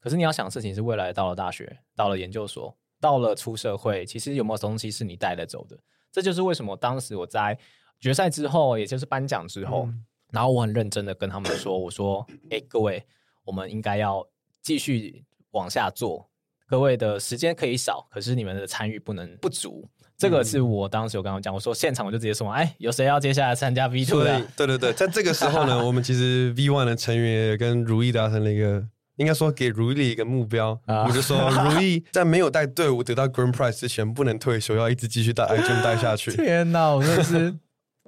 [0.00, 5.78] 可是你要想的事情是未来到了大学，到了研究所，到了出社会，其实有没有东西是你带得走的？
[6.10, 7.56] 这就是为什么当时我在
[8.00, 13.06] 决赛之后，也就是颁奖之后，嗯、然后我很认真的跟他们说：“我说，哎，各位，
[13.44, 14.26] 我们应该要
[14.60, 16.28] 继续。”往下做，
[16.68, 19.88] 各位的时间可以少，可是你们的参与不能不足。
[20.16, 24.38] 这个是我当时有跟他讲，我说现场我就直接说，哎，有谁要接下来参加 V two 的？
[24.54, 28.84] 对对对，在这个时候呢， 我们其实 V one 的成员也跟如意达成了一个
[29.16, 36.30] 应该说给如意一个目标，啊、我就说 如意在没有带队伍得到 Grand Prize 之前不能退休，要一直继续带 iGEM 带下去。
[36.36, 37.54] 天哪，我真的是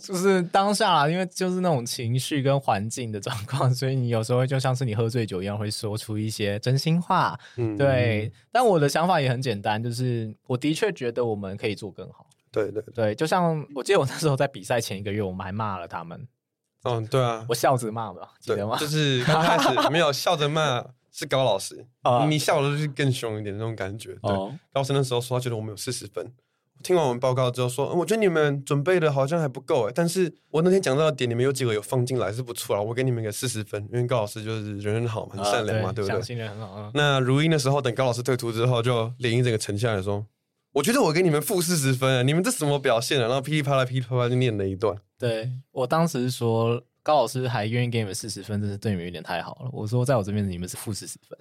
[0.00, 7.38] 就是当下，因为就是那种情绪跟环境的状况，所以你有时候就像是你喝醉酒一样，会说出一些真心话。
[7.56, 8.32] 嗯，对。
[8.50, 12.26] 但我的想法也很简单，就是我的确觉得我们可以做更好。
[12.50, 16.26] 对对对，就像我记得我那时候在比赛前一个月，我们还骂了他们。
[16.84, 18.76] 嗯，对啊，我笑着骂的，记得吗？
[18.78, 20.84] 就是刚开始没有笑着骂。
[21.14, 24.14] 是高老师， 啊、你笑的就是更凶一点的那种感觉。
[24.22, 26.32] 对，哦、高老师那时候说他觉得我们有四十分，
[26.82, 36.22] 听完我们报告之后说，我觉得你们准备的好像还不够哎，但是我那天讲到的点，你们有几个有放进来是不错啊，我给你们个四十分，因为高老师就是人很好嘛，很善良嘛，啊、对，对不对？
[36.22, 36.90] 心人很好啊。
[36.94, 40.26] 那如音的时候，等高老师退图之后，就脸一整个沉下来说，
[40.72, 43.22] 我觉得我给你们负四十分啊，你们这什么表现啊？
[43.22, 44.96] 然后噼里啪啦噼里啪啦就念了一段。
[45.18, 49.70] 对，我当时说高老师还愿意给你们四十分，真是对你们有点太好了。
[49.72, 51.38] 我说在我这边你们是负四十分。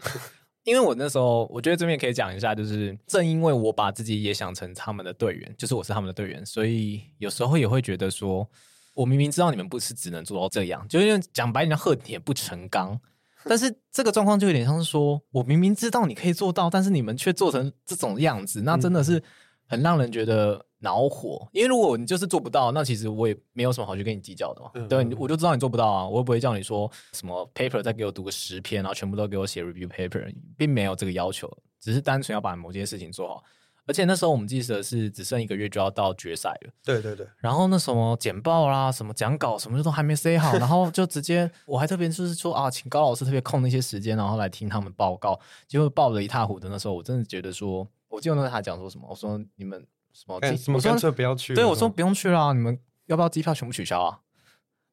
[0.63, 8.47] 因为我那时候，我觉得这边可以讲一下，就是正因为我把自己也想成他们的队员，就是我是他们的队员，所以有时候也会觉得说，
[8.93, 12.99] 我明明知道你们不是只能做到这样，就因为讲白点，恨铁不成钢。
[13.45, 19.23] 但是这个状况就有点像是说，我明明知道你可以做到，但是你们却做成这种样子，那真的是
[19.67, 20.65] 很让人觉得。
[20.81, 24.71] 恼火，因为如果你就是做不到，那其实我也没有什么好去跟你计较的嘛。
[24.73, 31.47] 嗯、对，我就知道你做不到啊，我又不会叫你说什么 paper 再给我读个十篇，然后全部都给我写 review paper，并没有这个要求，
[31.79, 33.43] 只是单纯要把某件事情做好。
[33.87, 37.27] 而且那时候我们记得是只剩一个月就要到决赛了，对对对。
[37.37, 46.67] 然后那什么简报啦、什么讲稿什么都还没塞好，然后就直接我还特别就是说啊，请高老师特别空那些时间，然后来听他们报告，结果报的一塌糊涂。
[46.69, 49.85] 那时候我真的觉得说，我记得那时候他讲说什么，我说你们。
[50.13, 50.39] 什么？
[50.57, 51.53] 什么干脆不要去？
[51.53, 54.19] 对，我说不用去了，你们要不要机票全部取消啊？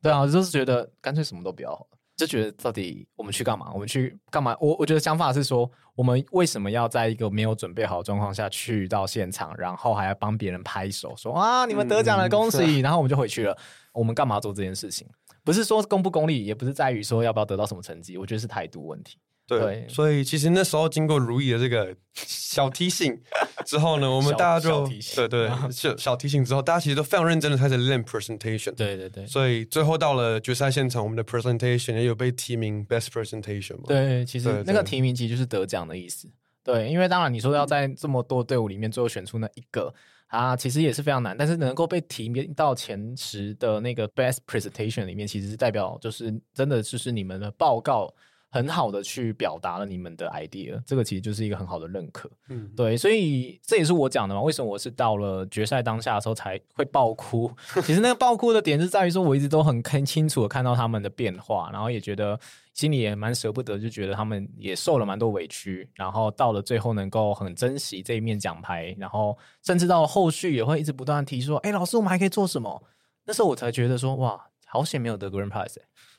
[0.03, 3.71] 对啊，就是觉得干脆什么都不要，就觉得到底我们去干嘛？
[3.73, 4.57] 我们去干嘛？
[4.61, 12.81] 我我觉得想法是说，我们为什么要在一个没有准备好的状况下去到现场，然后还要帮别人拍手说啊，你们得奖了，恭喜！
[12.81, 13.57] 然后我们就回去了。
[13.93, 15.09] 我们干嘛做这件事情？
[15.43, 19.19] 不是说功不功利，也不是在于说要不要得到什么成绩，我觉得是态度问题。
[19.49, 23.19] 对，对，所以其实那时候经过如意的这个小提醒
[23.65, 28.73] 之后呢，我们大家就对对 小小提醒之后，大家其实都非常认真的开始练 presentation。
[28.75, 33.85] 对对对，所以最后到了决赛现场，我们的 presentation 也有被提名 best presentation 嘛。
[33.87, 36.29] 对，其实那个提名其实就是得奖的意思。
[36.63, 39.95] 对，因为当然你说要在这么多队伍里面最后选出那一个
[40.27, 41.35] 啊，其实也是非常难。
[41.35, 48.15] 但是能够被提名到前十的那个 best presentation 里面，其实是代表就是真的就是你们的报告。
[48.51, 52.31] 很好的去表达了你们的 idea，这个其实就是一个很好的认可。
[52.49, 54.41] 嗯，对，所以这也是我讲的嘛。
[54.41, 57.51] 为什么我是到了决赛当下的时候才会爆哭？
[57.85, 62.41] 其实那个爆哭的点是在于说，我一直都很很清楚的看到他们的变化，然后也觉得
[62.73, 72.83] 心里也蛮舍不得，就觉得他们也受了蛮多委屈，然后到了最后能够很珍惜这一面奖牌，然后甚至到了后续也会一直不断提说：“哎，老师，我们还可以做什么？”
[73.27, 75.77] 那时候我才觉得说：“哇，好险没有得 Grand Prize。”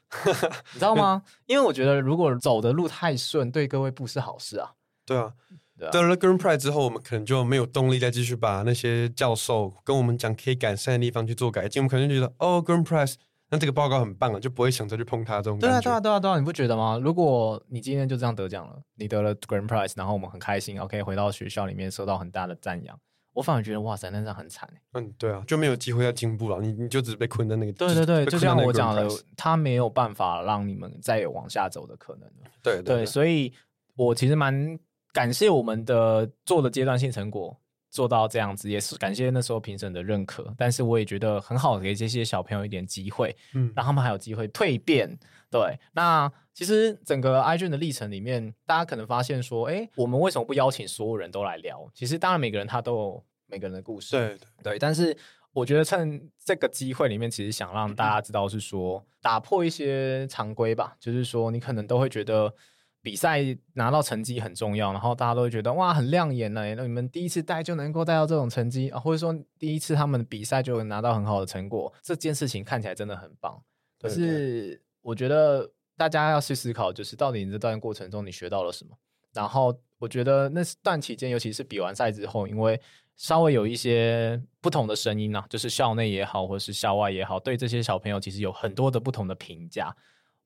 [0.73, 1.21] 你知道吗？
[1.47, 4.71] 因为我觉得如果走的路太顺，对各位不是好事啊。
[5.05, 5.33] 对啊，
[5.91, 11.81] 得了 Grand Prize 之后，我们可能就没有动力再继续把那些教授跟我们讲可以改善的地方去做改进。
[11.81, 13.15] 我们可能就觉得哦，Grand Prize，
[13.49, 15.57] 那这个报告很棒了，就不会想着去碰它这种。
[15.57, 16.99] 对啊，对啊，对啊，对啊，你不觉得吗？
[17.01, 22.99] 如果你今天就这样得奖了，你得了 Grand Prize，然后我们很开心，OK，回到学校里面受到很大的赞扬。
[23.39, 24.69] 我反而觉得哇塞，那这样很惨。
[24.91, 27.71] 嗯，对啊，就没有机会要进步了，你你就只是被困在那个。
[27.71, 32.29] 对对对，就像我讲的，他没有办法让你们再有往下走的可能。
[32.61, 33.53] 对对，对，对，所以
[33.95, 34.77] 我其实蛮
[35.13, 37.57] 感谢我们的做的阶段性成果
[37.89, 40.53] 做到这样子，也是感谢那时候评审的认可。
[40.57, 45.17] 但是我也觉得很好，给这些小朋友一点机会，嗯，让他们还有机会蜕变。
[45.49, 51.89] 对，那其实整个 iGEM 的历程里面，大家可能发现说，哎，我们为什么不邀请所有人都来聊？
[51.95, 53.23] 其实当然每个人他都有。
[53.49, 55.15] 每个人的故事，对对，对，但是
[55.51, 62.53] 我觉得趁这个机会里面，其实想让大家知道是说，打破一些常规吧，就是说你可能都会觉得
[63.01, 63.39] 比赛
[63.73, 73.61] 拿到成绩很重要，然后大家都会觉得哇很亮眼呢，那你们第一次带就能够带到这种成绩啊，或者说第一次他们比赛就能拿到很好的成果，这件事情看起来真的很棒。
[73.99, 78.95] 可是我觉得大家要去思考，就是到底你这段过程中你学到了什么？
[79.33, 82.79] 然后我觉得那段期间，尤其是比完赛之后，因为
[83.19, 89.93] 稍微有一些不同的声音啊，就是校内也好，或者是校外也好，对这些小朋友其实有很多的不同的评价。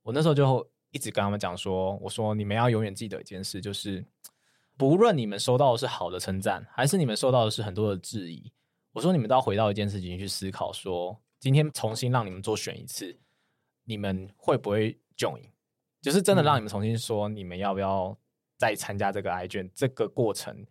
[0.02, 4.04] 我那时候就一直跟他们讲说：“我说你们要永远记得一件事，就是
[4.76, 8.52] 不论你们收到的是好的称赞，还是你们收到的是很多的质疑，
[8.92, 13.16] 我说你们都要回到一件事情去思考：说今天重新让你们做选一次，
[13.84, 15.44] 你们会不会 join？
[16.02, 18.18] 就是真的让你们重新说，你们要不要
[18.58, 19.70] 再参加这个 iGEM？
[19.76, 20.66] 这个过程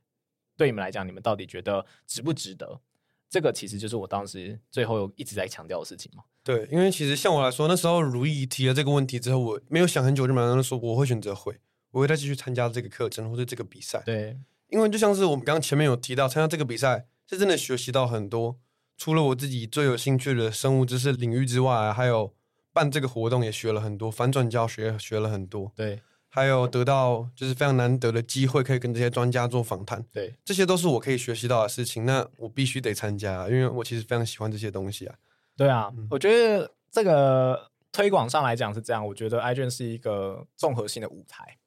[0.62, 2.80] 对你们来讲，你们到底觉得值不值得？
[3.28, 6.22] 这个其实就是我当时最后一直在强调的事情嘛。
[6.44, 11.58] 对，因为其实像我来说，那时候如意提了这个问题之后，我没有想很久，就马上说我会选择会，
[11.90, 14.00] 我会再继续参加这个课程或者这个比赛。
[14.06, 14.38] 对，
[14.68, 18.56] 因为就像是我们刚刚前面有提到，参加这个比赛是真的学习到很多，
[18.96, 22.32] 除了我自己最有兴趣的生物知识领域之外，还有
[22.72, 25.72] 办这个活动也学了很多，反转教学学了很多。
[25.74, 26.00] 对。
[26.34, 30.02] 还有得到就是非常难得的机会，可以跟这些专家做访谈。
[30.10, 32.06] 对，这些都是我可以学习到的事情。
[32.06, 35.14] 那我必须得参加，因为我其实非常喜欢这些东西啊。
[35.58, 39.06] 对啊，嗯、我觉得这个推广上来讲是这样。
[39.06, 41.58] 我觉得 iGEM 是一个综合性的舞台，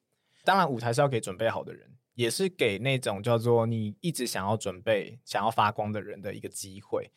[0.44, 7.08] 当然舞台是要给准备好的人，也是给那种叫做你一直想要准备、想要发光的人的一个机会。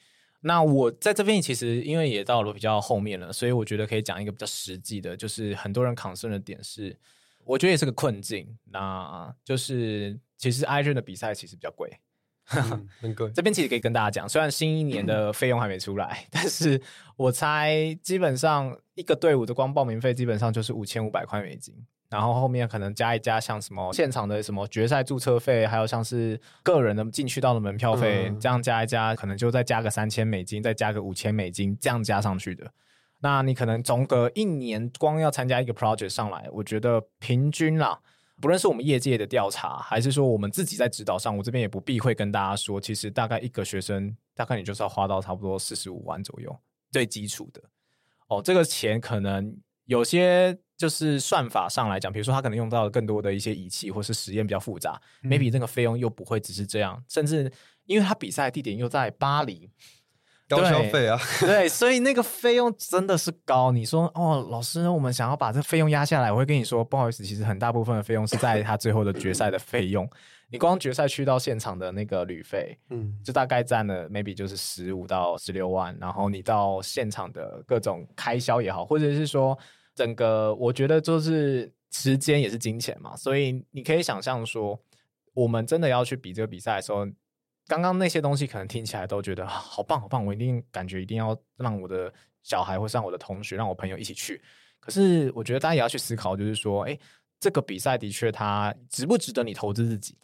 [0.41, 6.95] 那我在这边其实因为也到了比较后面了，所以我觉得可以讲一个比较实际的，就是很多人 concern 的点是。
[7.49, 11.99] 我觉得也是个困境，那就是其实 iGEM 的比赛其实比较贵，
[12.51, 13.27] 嗯、很贵。
[13.33, 16.79] 这边其实可以跟大家讲，虽然新一年的费用还没出来，嗯、但是
[17.17, 21.73] 我猜基本上一个队伍的光报名费基本上就是五千五百块美金，
[22.11, 32.71] 然后后面可能加一加像什么现场的什么决赛注册费，还有像是个人的进去到的门票费，嗯、这样加一加，可能就再加个三千美金，再加个五千美金，这样加上去的。
[33.21, 37.99] 那你可能总隔一年，光要参加一个 project 上来，我觉得平均啦，
[38.41, 46.57] 不论是我们业界的调查，还是说我们自己在指导上，我这边也不避讳跟大家说，其实大概一个学生，大概你就是要花到差不多四十五万左右，
[46.91, 47.61] 最基础的。
[48.29, 49.53] 哦，这个钱可能
[49.83, 57.51] 有些就是算法上来讲，比如说他可能用到更多的一些仪器，或是实验比较复杂，嗯，maybe 这个费用又不会只是这样，甚至
[57.83, 59.69] 因为他比赛的地点又在巴黎。
[60.49, 63.71] 高消费啊，对，所以那个费用真的是高。
[63.71, 70.09] 你说哦，老师，我们想要把这费用压下来，我会跟你说，不好意思，其实很大部分的费用是在他最后的决赛的费用。
[70.51, 75.95] 你光决赛去到现场的那个旅费，嗯，就大概占了 maybe 就是十五到十六万。
[76.01, 79.55] 然后你到现场的各种开销也好，或者是说
[79.93, 83.15] 整个，我觉得就是时间也是金钱嘛。
[83.15, 84.79] 所以你可以想象说，
[85.35, 87.05] 我们真的要去比这个比赛的时候。
[87.69, 92.11] 刚刚那些东西可能听起来都觉得好棒好棒，我一定感觉一定要让我的
[92.41, 94.41] 小孩或是让我的同学、让我朋友一起去。
[94.79, 96.97] 可是我觉得大家也要去思考，就是说，哎，
[97.39, 100.17] 这个比赛的确它值不值得你投资自己？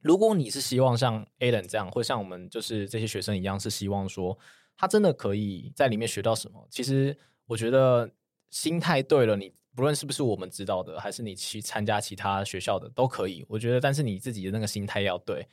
[0.00, 4.38] 如果你是希望像 Alan 这样，或像我们就是这些学生一样，是希望说
[4.74, 6.66] 他真的可以在里面学到什么？
[6.70, 7.14] 其实
[7.44, 8.10] 我觉得
[8.48, 13.44] 心态对了，你不论是不是我们知道的，还是你去参加其他学校的都可以。
[13.46, 15.46] 我觉得，但是你自己的那个心态要对。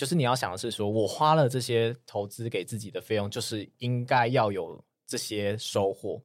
[0.00, 6.22] 就是你要想的是说，我花了这些投资给自己的费用，就是应该要有这些收获。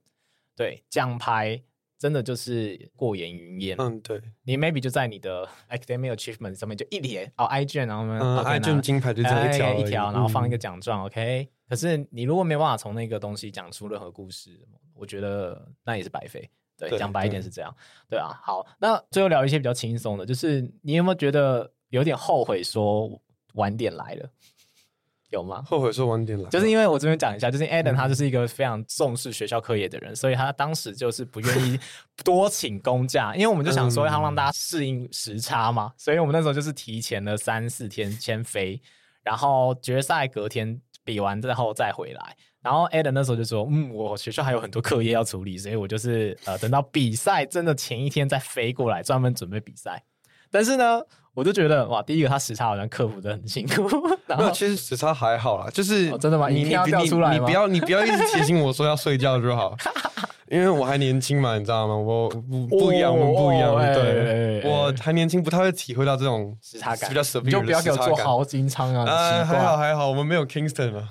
[0.55, 1.61] 对，奖牌
[1.99, 3.75] 真的就是过眼云烟。
[3.77, 4.21] 嗯，对。
[4.43, 11.49] 你 maybe 就在你的 academic achievement 上面就一列哦，iGEM，然后呢、嗯、iGEM 金牌就一条、哎、一条，然后放一个奖状、嗯、，OK。
[11.67, 14.57] 可是你如果没有办法从那个东西讲出任何故事，
[14.93, 16.49] 我觉得那也是白费。
[16.77, 17.75] 对，讲白一点是这样。
[18.07, 23.21] 对啊，好，那最后聊一些比较轻松的，就是你有没有觉得有点后悔说？
[23.55, 24.29] 晚点来了，
[25.31, 25.63] 有吗？
[25.65, 31.79] 后悔说晚点来，就是因为我这边讲一下，就是 Adam 他就是一个非常重视学校课业的人，嗯、所以他当时就是不愿意
[32.23, 38.81] 多请公假，因为我们就想说要让大家适应时差嘛，嗯、所以我们那时候就是提前了三四天先飞，
[39.23, 50.03] 然后决赛隔天比完之后再回来，然后 Adam 那时候就说，嗯，我学校还有很多课业要处理，所以我就是呃等到比赛真的前一天再飞过来，专门准备比赛，
[50.51, 51.01] 但是呢。
[51.35, 53.83] 我就觉得哇，第一个他时差好像克服的很辛苦。
[54.25, 56.47] 然后其实时差还好啦，就是、哦、真的吗？
[56.47, 56.75] 你你你
[57.33, 59.75] 你不要你不要一直提醒我说要睡觉就好，
[60.49, 61.95] 因为我还年轻嘛，你知道吗？
[61.95, 63.75] 我不不一样，我们不一样。
[63.75, 67.51] 哦、对，我还年轻，不太会体会到这种时差感，比较舍不得。
[67.51, 69.03] 就不要给我做豪金仓啊！
[69.05, 71.09] 呃，还好还好，我们没有 Kingston 啊，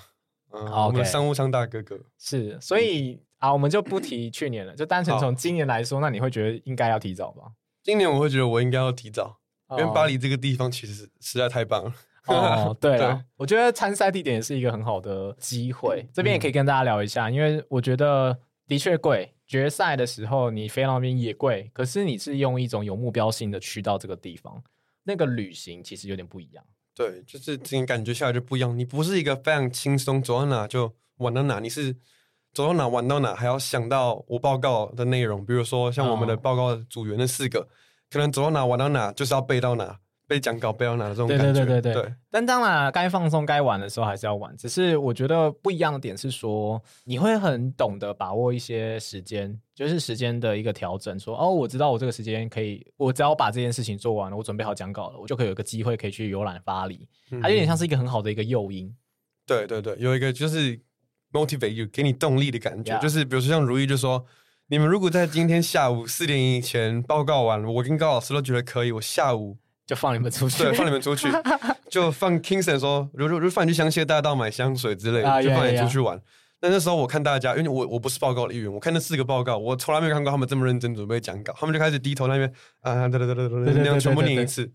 [0.53, 7.43] 嗯，好 Okay 我们商务舱大哥哥是，所以、嗯、啊，我们就不提去年了，就单纯从今年来说，那你会觉得应该要提早吧？
[7.83, 9.37] 今年我会觉得我应该要提早。
[9.71, 11.93] 因为巴黎这个地方其实实在太棒了。
[12.27, 16.07] 哦， 对了，对我觉得参赛地点也是一个很好的机会。
[16.13, 19.31] 这边也可以跟大家聊一下，嗯、因为我觉得的确贵。
[19.47, 24.63] 决赛的时候你飞到那边也贵，可是你是用一种有目标性的去到这个地方，
[25.03, 26.65] 那个旅行其实有点不一样。
[26.95, 28.79] 对，就是这种感觉下来就不一样。
[28.79, 31.95] 你不是一个非常轻松，走到哪就玩到哪，你是
[32.55, 35.45] 走到哪玩到哪，还要想到我报告的内容。
[35.45, 37.61] 比如说像我们的报告组员那四个。
[37.61, 37.69] 哦
[38.15, 39.99] 可能走到哪玩到哪，就是要背到哪，
[40.29, 41.53] 背讲稿背到哪的这种对感觉。
[41.53, 42.03] 对对对对。
[42.05, 44.57] 对但当然，该放松、该玩的时候还是要玩。
[44.57, 51.19] 只是我觉得不一样的点是说，你会很懂得把握一些时间，就是时间的一个调整。
[51.19, 57.09] 说哦，我知道我这个时间可以，我只要把这件事情做完了，我准备好讲稿了，我就可以有一个机会可以去游览巴黎。
[57.43, 58.87] 它有点像是一个很好的一个诱因。
[58.87, 58.97] 嗯、
[59.45, 60.81] 对对对，有一个就是
[61.33, 62.97] motivate you，给你动力的感觉。
[63.01, 64.25] 就是比如说像如意就说。
[64.69, 71.29] 你们如果在今天下午四点以前报告完了，我跟高老师都觉得可以，我下午就放你们出去，对，放你们出去，
[71.91, 76.19] 就放 Kingston 说，如如如放你去香榭大道买香水之类的，uh, 就放你出去玩。
[76.63, 76.73] 那、yeah.
[76.73, 82.51] 那时候我看大家，因为我我不是报告的一员，我看那四个报告，我从来没有看过他们这么认真准备讲稿，他们就开始低头那边
[82.81, 84.73] 啊，对对对对对，那样全部念一次，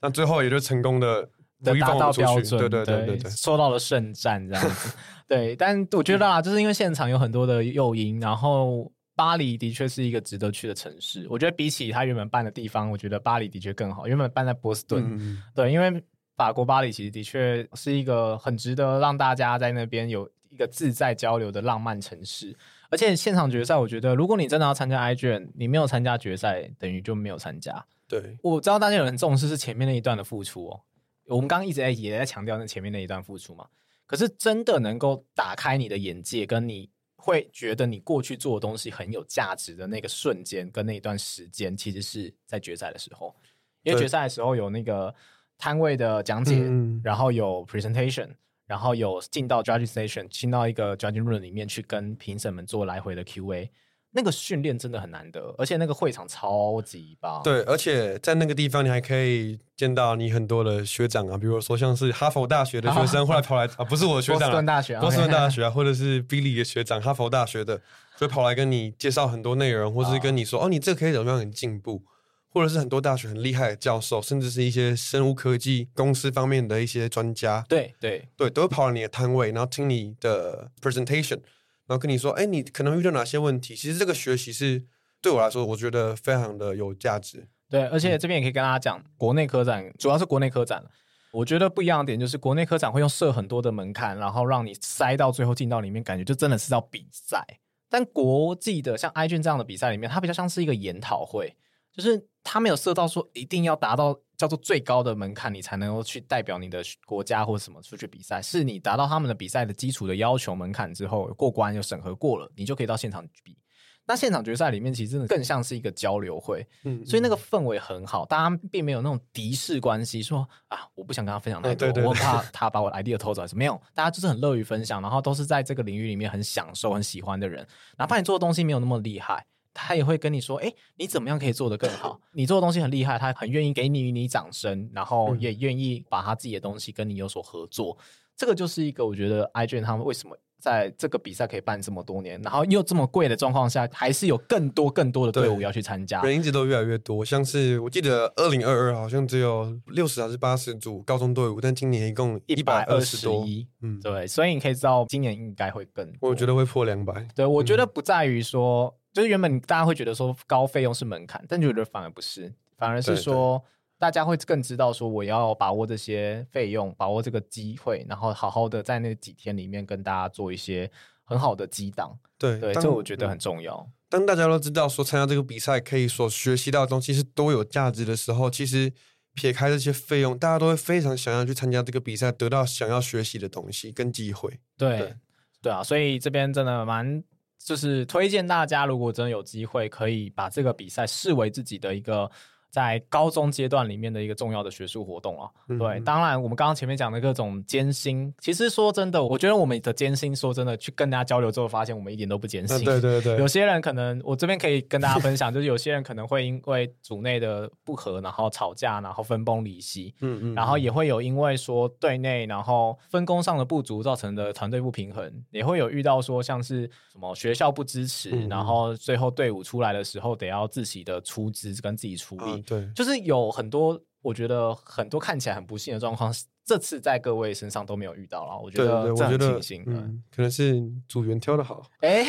[0.00, 1.28] 那最后也就成功的
[1.62, 4.96] 达到标准，对对对对对，收到了圣战这样子。
[5.28, 8.90] 对，但我觉得啊， 就是因为现场有很多的诱因，然后。
[9.16, 11.26] 巴黎的确是一个值得去的城市。
[11.28, 14.06] 我觉得比起他原本办的地方，我觉得巴黎的确更好。
[14.06, 16.04] 原本办在波士顿，嗯、对，因为
[16.36, 22.54] 法国巴黎其实的确是一个很值得让大家在那边有一个自在交流的浪漫城市。
[22.90, 27.84] 而且现场决赛，我觉得如果你真的要参加 iGEN，你没有参加决赛，等于就没有参加。
[28.06, 30.80] 对，我知道大家有人重视是前面那一段的付出哦。
[31.26, 33.66] 我们刚刚一直在也在强调那前面那一段付出嘛。
[34.06, 36.90] 可是真的能够打开你的眼界，跟你。
[37.16, 43.34] 会觉得你过去做的东西很有价值的那个瞬间跟那一段时间，其实是在决赛的时候，
[43.82, 45.12] 因为决赛的时候有那个
[45.58, 48.28] 摊位的讲解，嗯、然后有 presentation，
[48.66, 53.68] 然后有进到 judging station，进到一个 judging room 里面去跟评审们做来回的 QA。
[54.16, 57.42] 那个训练真的很难得，而且那个会场超级棒。
[57.44, 67.78] 对，而且在那个地方，你还可以见到你很多的学长啊，比如说像是哈佛大学的学生，后来跑来啊，不是我的学长，波士顿大学，波士顿大学啊，或者是 Billy 的学长，哈佛大学的，
[68.16, 72.02] 就跑来跟你介绍很多内容，或者是跟你说，哦，你这个可以怎么样很进步，
[72.48, 81.40] 或者是很多大学很厉害的教授，甚至是一些生物科技公司方面的一些专家，对对对，都会跑到你的摊位，然后听你的 presentation。
[81.86, 83.74] 然后跟你说，哎，你可能遇到哪些问题？
[83.74, 84.84] 其实这个学习是
[85.20, 87.48] 对我来说，我觉得非常的有价值。
[87.68, 90.84] 对，而且这边也可以跟大家讲，国内科展主要是国内科展。
[91.32, 97.44] 我觉得不一样的点就是，国内科展会用设很多的门槛，然后让你塞到最后进到里面，感觉就真的是要比赛。
[97.90, 101.54] 但国际的像 iGEN 这样的比赛里面，它比较像是一个研讨会，
[101.96, 104.16] 就是他没有设到说一定要达到。
[104.36, 108.42] 叫做最高的门槛，你才能够去代表你的国家或者什么出去比赛。
[108.42, 113.56] 是你达到他们的比赛的基础的要求门槛之后过关又审核过了，你就可以到现场去比。
[114.04, 127.66] 那现场决赛里面其实真的更像是一个交流会，嗯，所以那个氛围很好，大家并没有那种敌视关系，说啊我不想跟他分享太多，我怕他把我的 idea 偷走还是没有，大家就是很乐于分享，然后都是在这个领域里面很享受、很喜欢的人，
[127.96, 129.46] 哪怕你做的东西没有那么厉害。
[129.76, 132.18] 他也会跟你说：“哎，你怎么样可以做得更好？
[132.32, 137.96] 你做的东西很厉害，他很愿意给你你掌声，然后也愿意把他自己的东西跟你有所合作。
[138.34, 147.24] 这个就是一个我觉得 iGEN 他们为什么在这个比赛可以办这么多年，然后又这么贵的状况下，还是有更多更多的队伍要去参加，人一直都越来越多。
[147.24, 153.46] 像是我记得二零二二好像只有六十还是八十组高中队伍，但今年一共一百二十多。
[153.80, 157.26] 嗯，对，所以你可以知道今年应该会更，我觉得会破两百。
[157.34, 158.94] 对，我觉得不在于说。
[158.94, 163.64] 嗯”就是原本大家会觉得说高费用是门槛，但觉得反而不是，反而是说
[163.98, 170.90] 大家会更知道说我要把握这些费用，把握这个机会，然后好好的在那几天里面跟大家做一些
[171.24, 172.14] 很好的激荡。
[172.36, 173.88] 对对，这我觉得很重要。
[174.10, 178.92] 当大家都知道说参加这个比赛可以所学习到的东西是多有价值的时候，其实
[179.32, 184.60] 撇开这些费用，大家都会非常想要去参加这个比赛，得到想要学习的东西跟机会。
[184.76, 185.14] 对对，
[185.62, 187.24] 对啊，所以这边真的蛮。
[187.58, 192.30] 就是推荐大家，如果真的有机会，可以把这个比赛视为自己的一个。
[192.76, 202.84] 在高中阶段里面的一个重要的学术活动啊，嗯、对，当然我们刚刚前面讲的各种艰辛，其实说真的，我觉得我们的艰辛，说真的，去跟大家交流之后，发现我们一点都不艰辛。
[202.84, 222.65] 对对对， 有些人可能，我这边可以跟大家分享，就是有些人可能会因为组内的不和，然后吵架，然后分崩离析，嗯嗯，然后也会有因为说队内然后分工上的不足造成的团队不平衡，也会有遇到说像是什么学校不支持，嗯、然后最后队伍出来的时候得要自己的出资跟自己处理。
[222.66, 226.32] 对，就是有很多，我觉得很多看起来很不幸的状况，
[226.64, 228.58] 这次在各位身上都没有遇到了。
[228.60, 231.82] 我觉得这样庆幸，嗯，可能是组员挑的好。
[232.00, 232.24] 哎，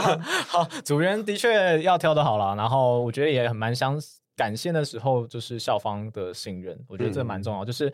[0.48, 2.56] 好，组员的确要挑的好了。
[2.56, 4.00] 然后我觉得也很蛮相
[4.34, 7.62] 感谢的时候，就是校方的信任，我觉得这蛮重要。
[7.62, 7.92] 嗯、就是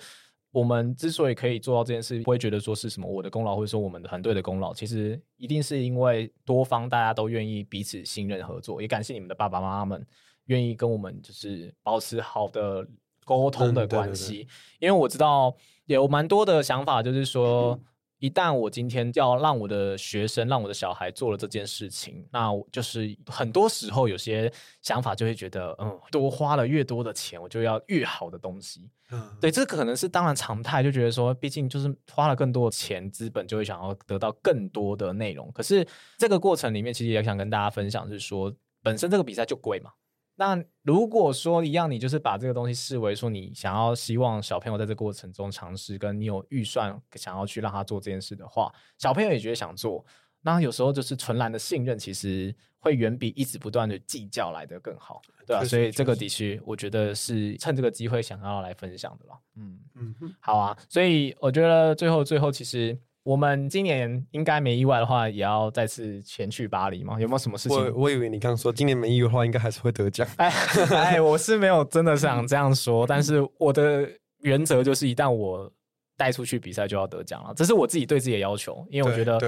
[0.53, 8.81] 我们之所以可以做到这件事，不会觉得说是什么我的功劳，或者说我们的团队的功劳，其实一定是因为多方大家都愿意彼此信任合作。
[8.81, 10.07] 也感谢你们的爸爸妈妈们。
[10.49, 12.87] 愿意跟我们就是保持好的
[13.25, 14.25] 沟通的关系。
[14.25, 14.49] 嗯、对对对，
[14.81, 17.73] 因为我知道有蛮多的想法，就是说。
[17.73, 17.85] 嗯
[18.21, 28.91] 一旦我今天要让我的学生、让我的小孩做了这件事情，那就是很多时候有些想法就会觉得，嗯，多花了越多的钱，我就要越好的东西。
[29.13, 35.49] 嗯，对，这可能是当然常态，就觉得说，毕竟就是花了更多的钱，资本就会想要得到更多的内容。
[35.53, 35.87] 可是
[36.17, 39.93] 这个过程里面，其实也想跟大家分享，是说本身这个比赛就贵嘛。
[40.41, 50.07] 那如果说一样，你就是把这个东西视为说你想要希望小朋友在这个过程中尝试，跟你有预算想要去让他做这件事的话，小朋友也觉得想做，
[50.43, 59.41] 那有时候就是纯然的信任，其实会远比一直不断的计较来的更好，对啊，所以这个的确，我觉得是趁这个机会想要来分享的了。
[59.57, 62.97] 嗯嗯，好啊，所以我觉得最后最后其实。
[63.29, 67.21] 我们今年应该没意外的话，也要再次前去巴黎吗？
[67.21, 67.77] 有没有什么事情？
[67.77, 70.27] 我我以为你刚刚说今年没意外的话，应该还是会得奖。
[70.39, 70.49] 哎
[70.97, 74.09] 哎，我是没有真的想这样说，但是我的
[74.41, 75.71] 原则就是，一旦我
[76.17, 77.53] 带出去比赛，就要得奖了。
[77.55, 79.39] 这是我自己对自己的要求，因为我觉得，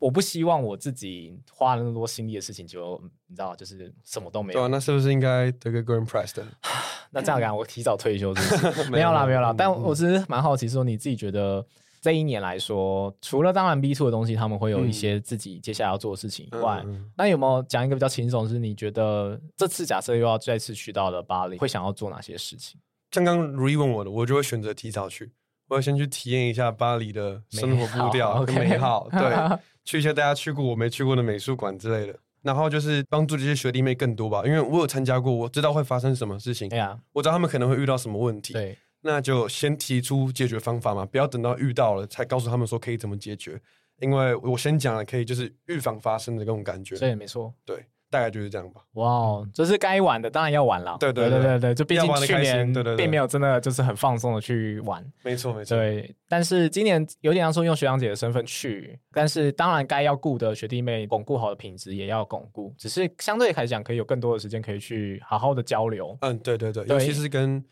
[0.00, 4.58] 我不希望我自己花了那么多心力的事情，就你知道，就是什么都没有。
[4.58, 6.44] 对啊，那是不是应该得个 Grand Prize 的？
[7.12, 8.90] 那这样讲，我提早退休是不是？
[8.90, 9.54] 没有啦，没有啦。
[9.56, 11.64] 但我只是蛮好奇，说你自己觉得。
[12.00, 16.84] 这一年来说，除了当然 B two 的东西，他们会有一些自己接下来要做的事情以外，
[17.16, 18.48] 那有没有讲一个比较轻松？
[18.48, 22.80] 是你觉得这次假设又要再次去到了巴黎，会想要做哪些事情？
[23.10, 25.32] 像刚刚如意问我的，我就会选择提早去，
[25.68, 38.76] 我要先去体验一下巴黎的生活步调跟美好，美好对， 去一下大家去过我没去过的美术馆之类的，然后就是帮助这些学弟妹更多吧，因为我有参加过，我知道会发生什么事情，对啊，我知道他们可能会遇到什么问题，对。
[39.06, 43.58] 那就先提出解决方法嘛，不要等到遇到了才告诉他们说可以怎么解决，
[44.00, 46.98] 因为我先讲了，可以就是预防发生的这种感觉。
[46.98, 48.82] 对，没错，对，大概就是这样吧。
[48.94, 50.96] 哇哦，这是该玩的，当然要玩了。
[51.00, 55.04] 对对对对对，就毕竟去年并没有真的就是很放松的去玩。
[55.22, 55.76] 没错没错。
[55.76, 66.16] 对，但是今年有点像说用学长姐的身份去，但是当然该要顾的学弟妹巩固好的品质也要巩固，只是相对来讲可以有更多的时间可以去好好的交流。
[66.20, 67.64] 嗯，对对对，尤其是跟。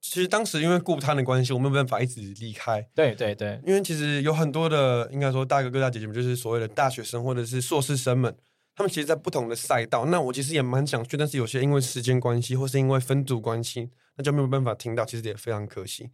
[0.00, 2.80] 其实当时因为顾他的关系，我没有办法一直离开。
[2.94, 8.34] 对对对，因为其实有很多的，应该说大哥哥大姐姐们，就是所谓的大学生或者是硕士生们，
[8.74, 10.06] 他们其实，在不同的赛道。
[10.06, 15.04] 那我其实也蛮想去，但是有些因为时间关系，或是因为分组关系，那就没有办法听到。
[15.04, 16.10] 其实也非常可惜。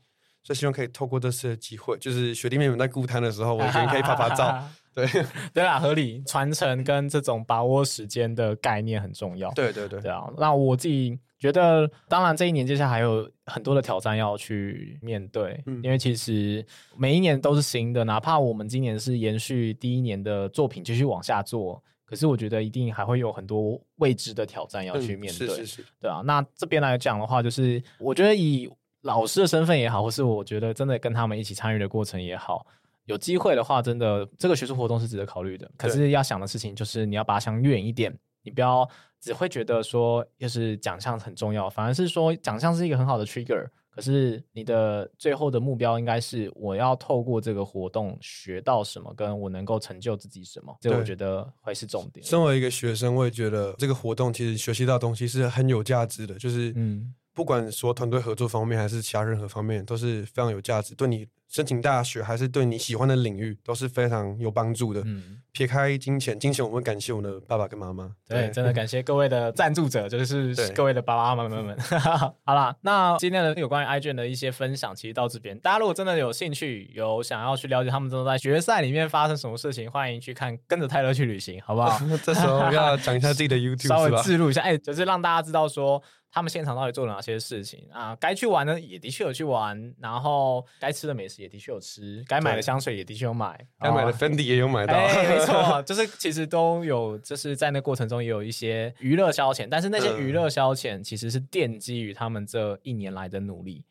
[0.46, 4.62] 所以希望可以透过这次的机会，就是学弟妹们在顾摊的时候，我觉得可以拍拍照。
[4.94, 5.06] 对
[5.52, 9.50] 对啊，合理传承跟这种把握时间的概念很重要。
[9.50, 10.24] 对对对，对啊。
[10.38, 11.18] 那我自己。
[11.38, 16.64] 觉得当然，这一年接下来还有很多的挑战要去面对，嗯，因为其实
[16.96, 26.22] 每一年都是新的，哪怕我们今年是延续第一年的作品继续往下做，可是我觉得一定还会有很多未知的挑战要去面对，嗯，是是是，对啊。
[26.24, 28.66] 那这边来讲的话，就是我觉得以
[29.06, 32.66] 老师的身份也好，或是我觉得真的跟他们一起参与的过程也好，
[33.06, 35.70] 有机会的话，真的这个学术活动是值得考虑的。
[35.76, 38.88] 可是要想的事情就是你要把它想远一点，你不要。
[39.18, 43.66] 只会觉得说，就是奖项很重要，反而是说奖项是一个很好的 trigger。
[43.90, 50.76] 可是你的最后的目标应该是，我要透过这个活动学到什么，跟我能够成就自己什么。
[50.80, 52.24] 这我觉得会是重点。
[52.24, 61.28] 身为一个学生，我也觉得这个活动其实学习到东西是很有价值的，就是嗯，不管说团队合作方面，还是其他任何方面，都是非常有价值，对你。
[61.48, 65.00] 申请大学还是对你喜欢的领域都是非常有帮助的。
[65.06, 68.10] 嗯，撇开金钱，金钱我们感谢我们的爸爸跟妈妈。
[68.28, 71.78] 对，真的感谢各位的赞助者，就是各位的爸爸妈妈们。
[72.44, 81.96] 好啦，那今天的有关于 iGEM 的一些分享，其实到这边，大家如果真的有兴趣，有想要去了解他们都在决赛里面发生什么事情，欢迎去看，跟着泰勒去旅行，好不好？
[82.24, 86.02] 这时候要讲一下自己的 YouTube， 稍微记录一下，哎、欸，就是让大家知道说。
[86.36, 88.14] 他们现场到底做了哪些事情啊？
[88.20, 94.92] 该去玩的也的确有去玩，然后该吃的美食也的确有吃，该买的香水也的确有买，该买的 Fendi 也有买到。
[94.92, 103.82] 欸、没错， 就是其实都有，就是在那过程中也有一些娱乐消遣，但是那些娱乐消遣其实是奠基于他们这一年来的努力。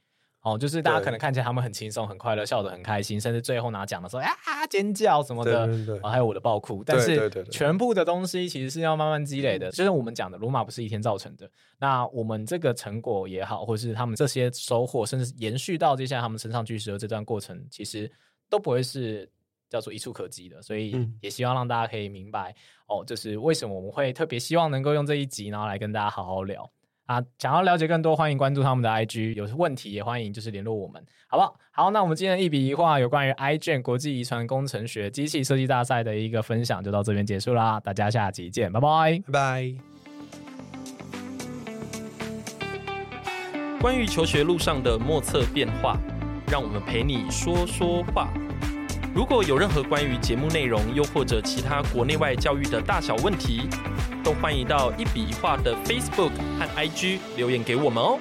[0.45, 4.29] 哦，就是大家可能看起来他们很轻松、很快乐、笑得很开心，甚至最后拿奖的时候啊
[4.69, 6.83] 尖叫什么的，对对对，还有我的爆哭。
[6.83, 11.49] 但是全部的东西其实是要慢慢积累的，就是我们讲的罗马不是一天造成的。
[11.79, 18.11] 那我们这个成果也好，或是他们这些收获，甚至延续到接下来他们身上巨石的这段过程，其实
[18.47, 19.27] 都不会是
[19.67, 20.61] 叫做一触可及的。
[20.61, 22.53] 所以也希望让大家可以明白，
[22.85, 26.71] 哦，就是为什么我们会特别希望能够用这一集，然后来跟大家好好聊。
[27.05, 31.55] 啊想要了解更多欢迎关注他们的 ig 有问题也欢迎就是联络我们好不好？
[31.71, 39.21] 好那我们今天一笔一画有关于 igen 国际遗传工程学机器设计大赛的一个分享就到这边结束啦大家下集见拜拜。
[39.27, 39.73] 拜拜。
[43.79, 45.97] 关于求学路上的莫测变化
[46.49, 48.33] 让我们陪你说说话。
[49.13, 53.69] 如果有任何关于节目内容又或者其他国内外教育的大小问题
[54.25, 58.19] 都欢迎到一笔一画的 facebook 和 ig 留言给我们哦。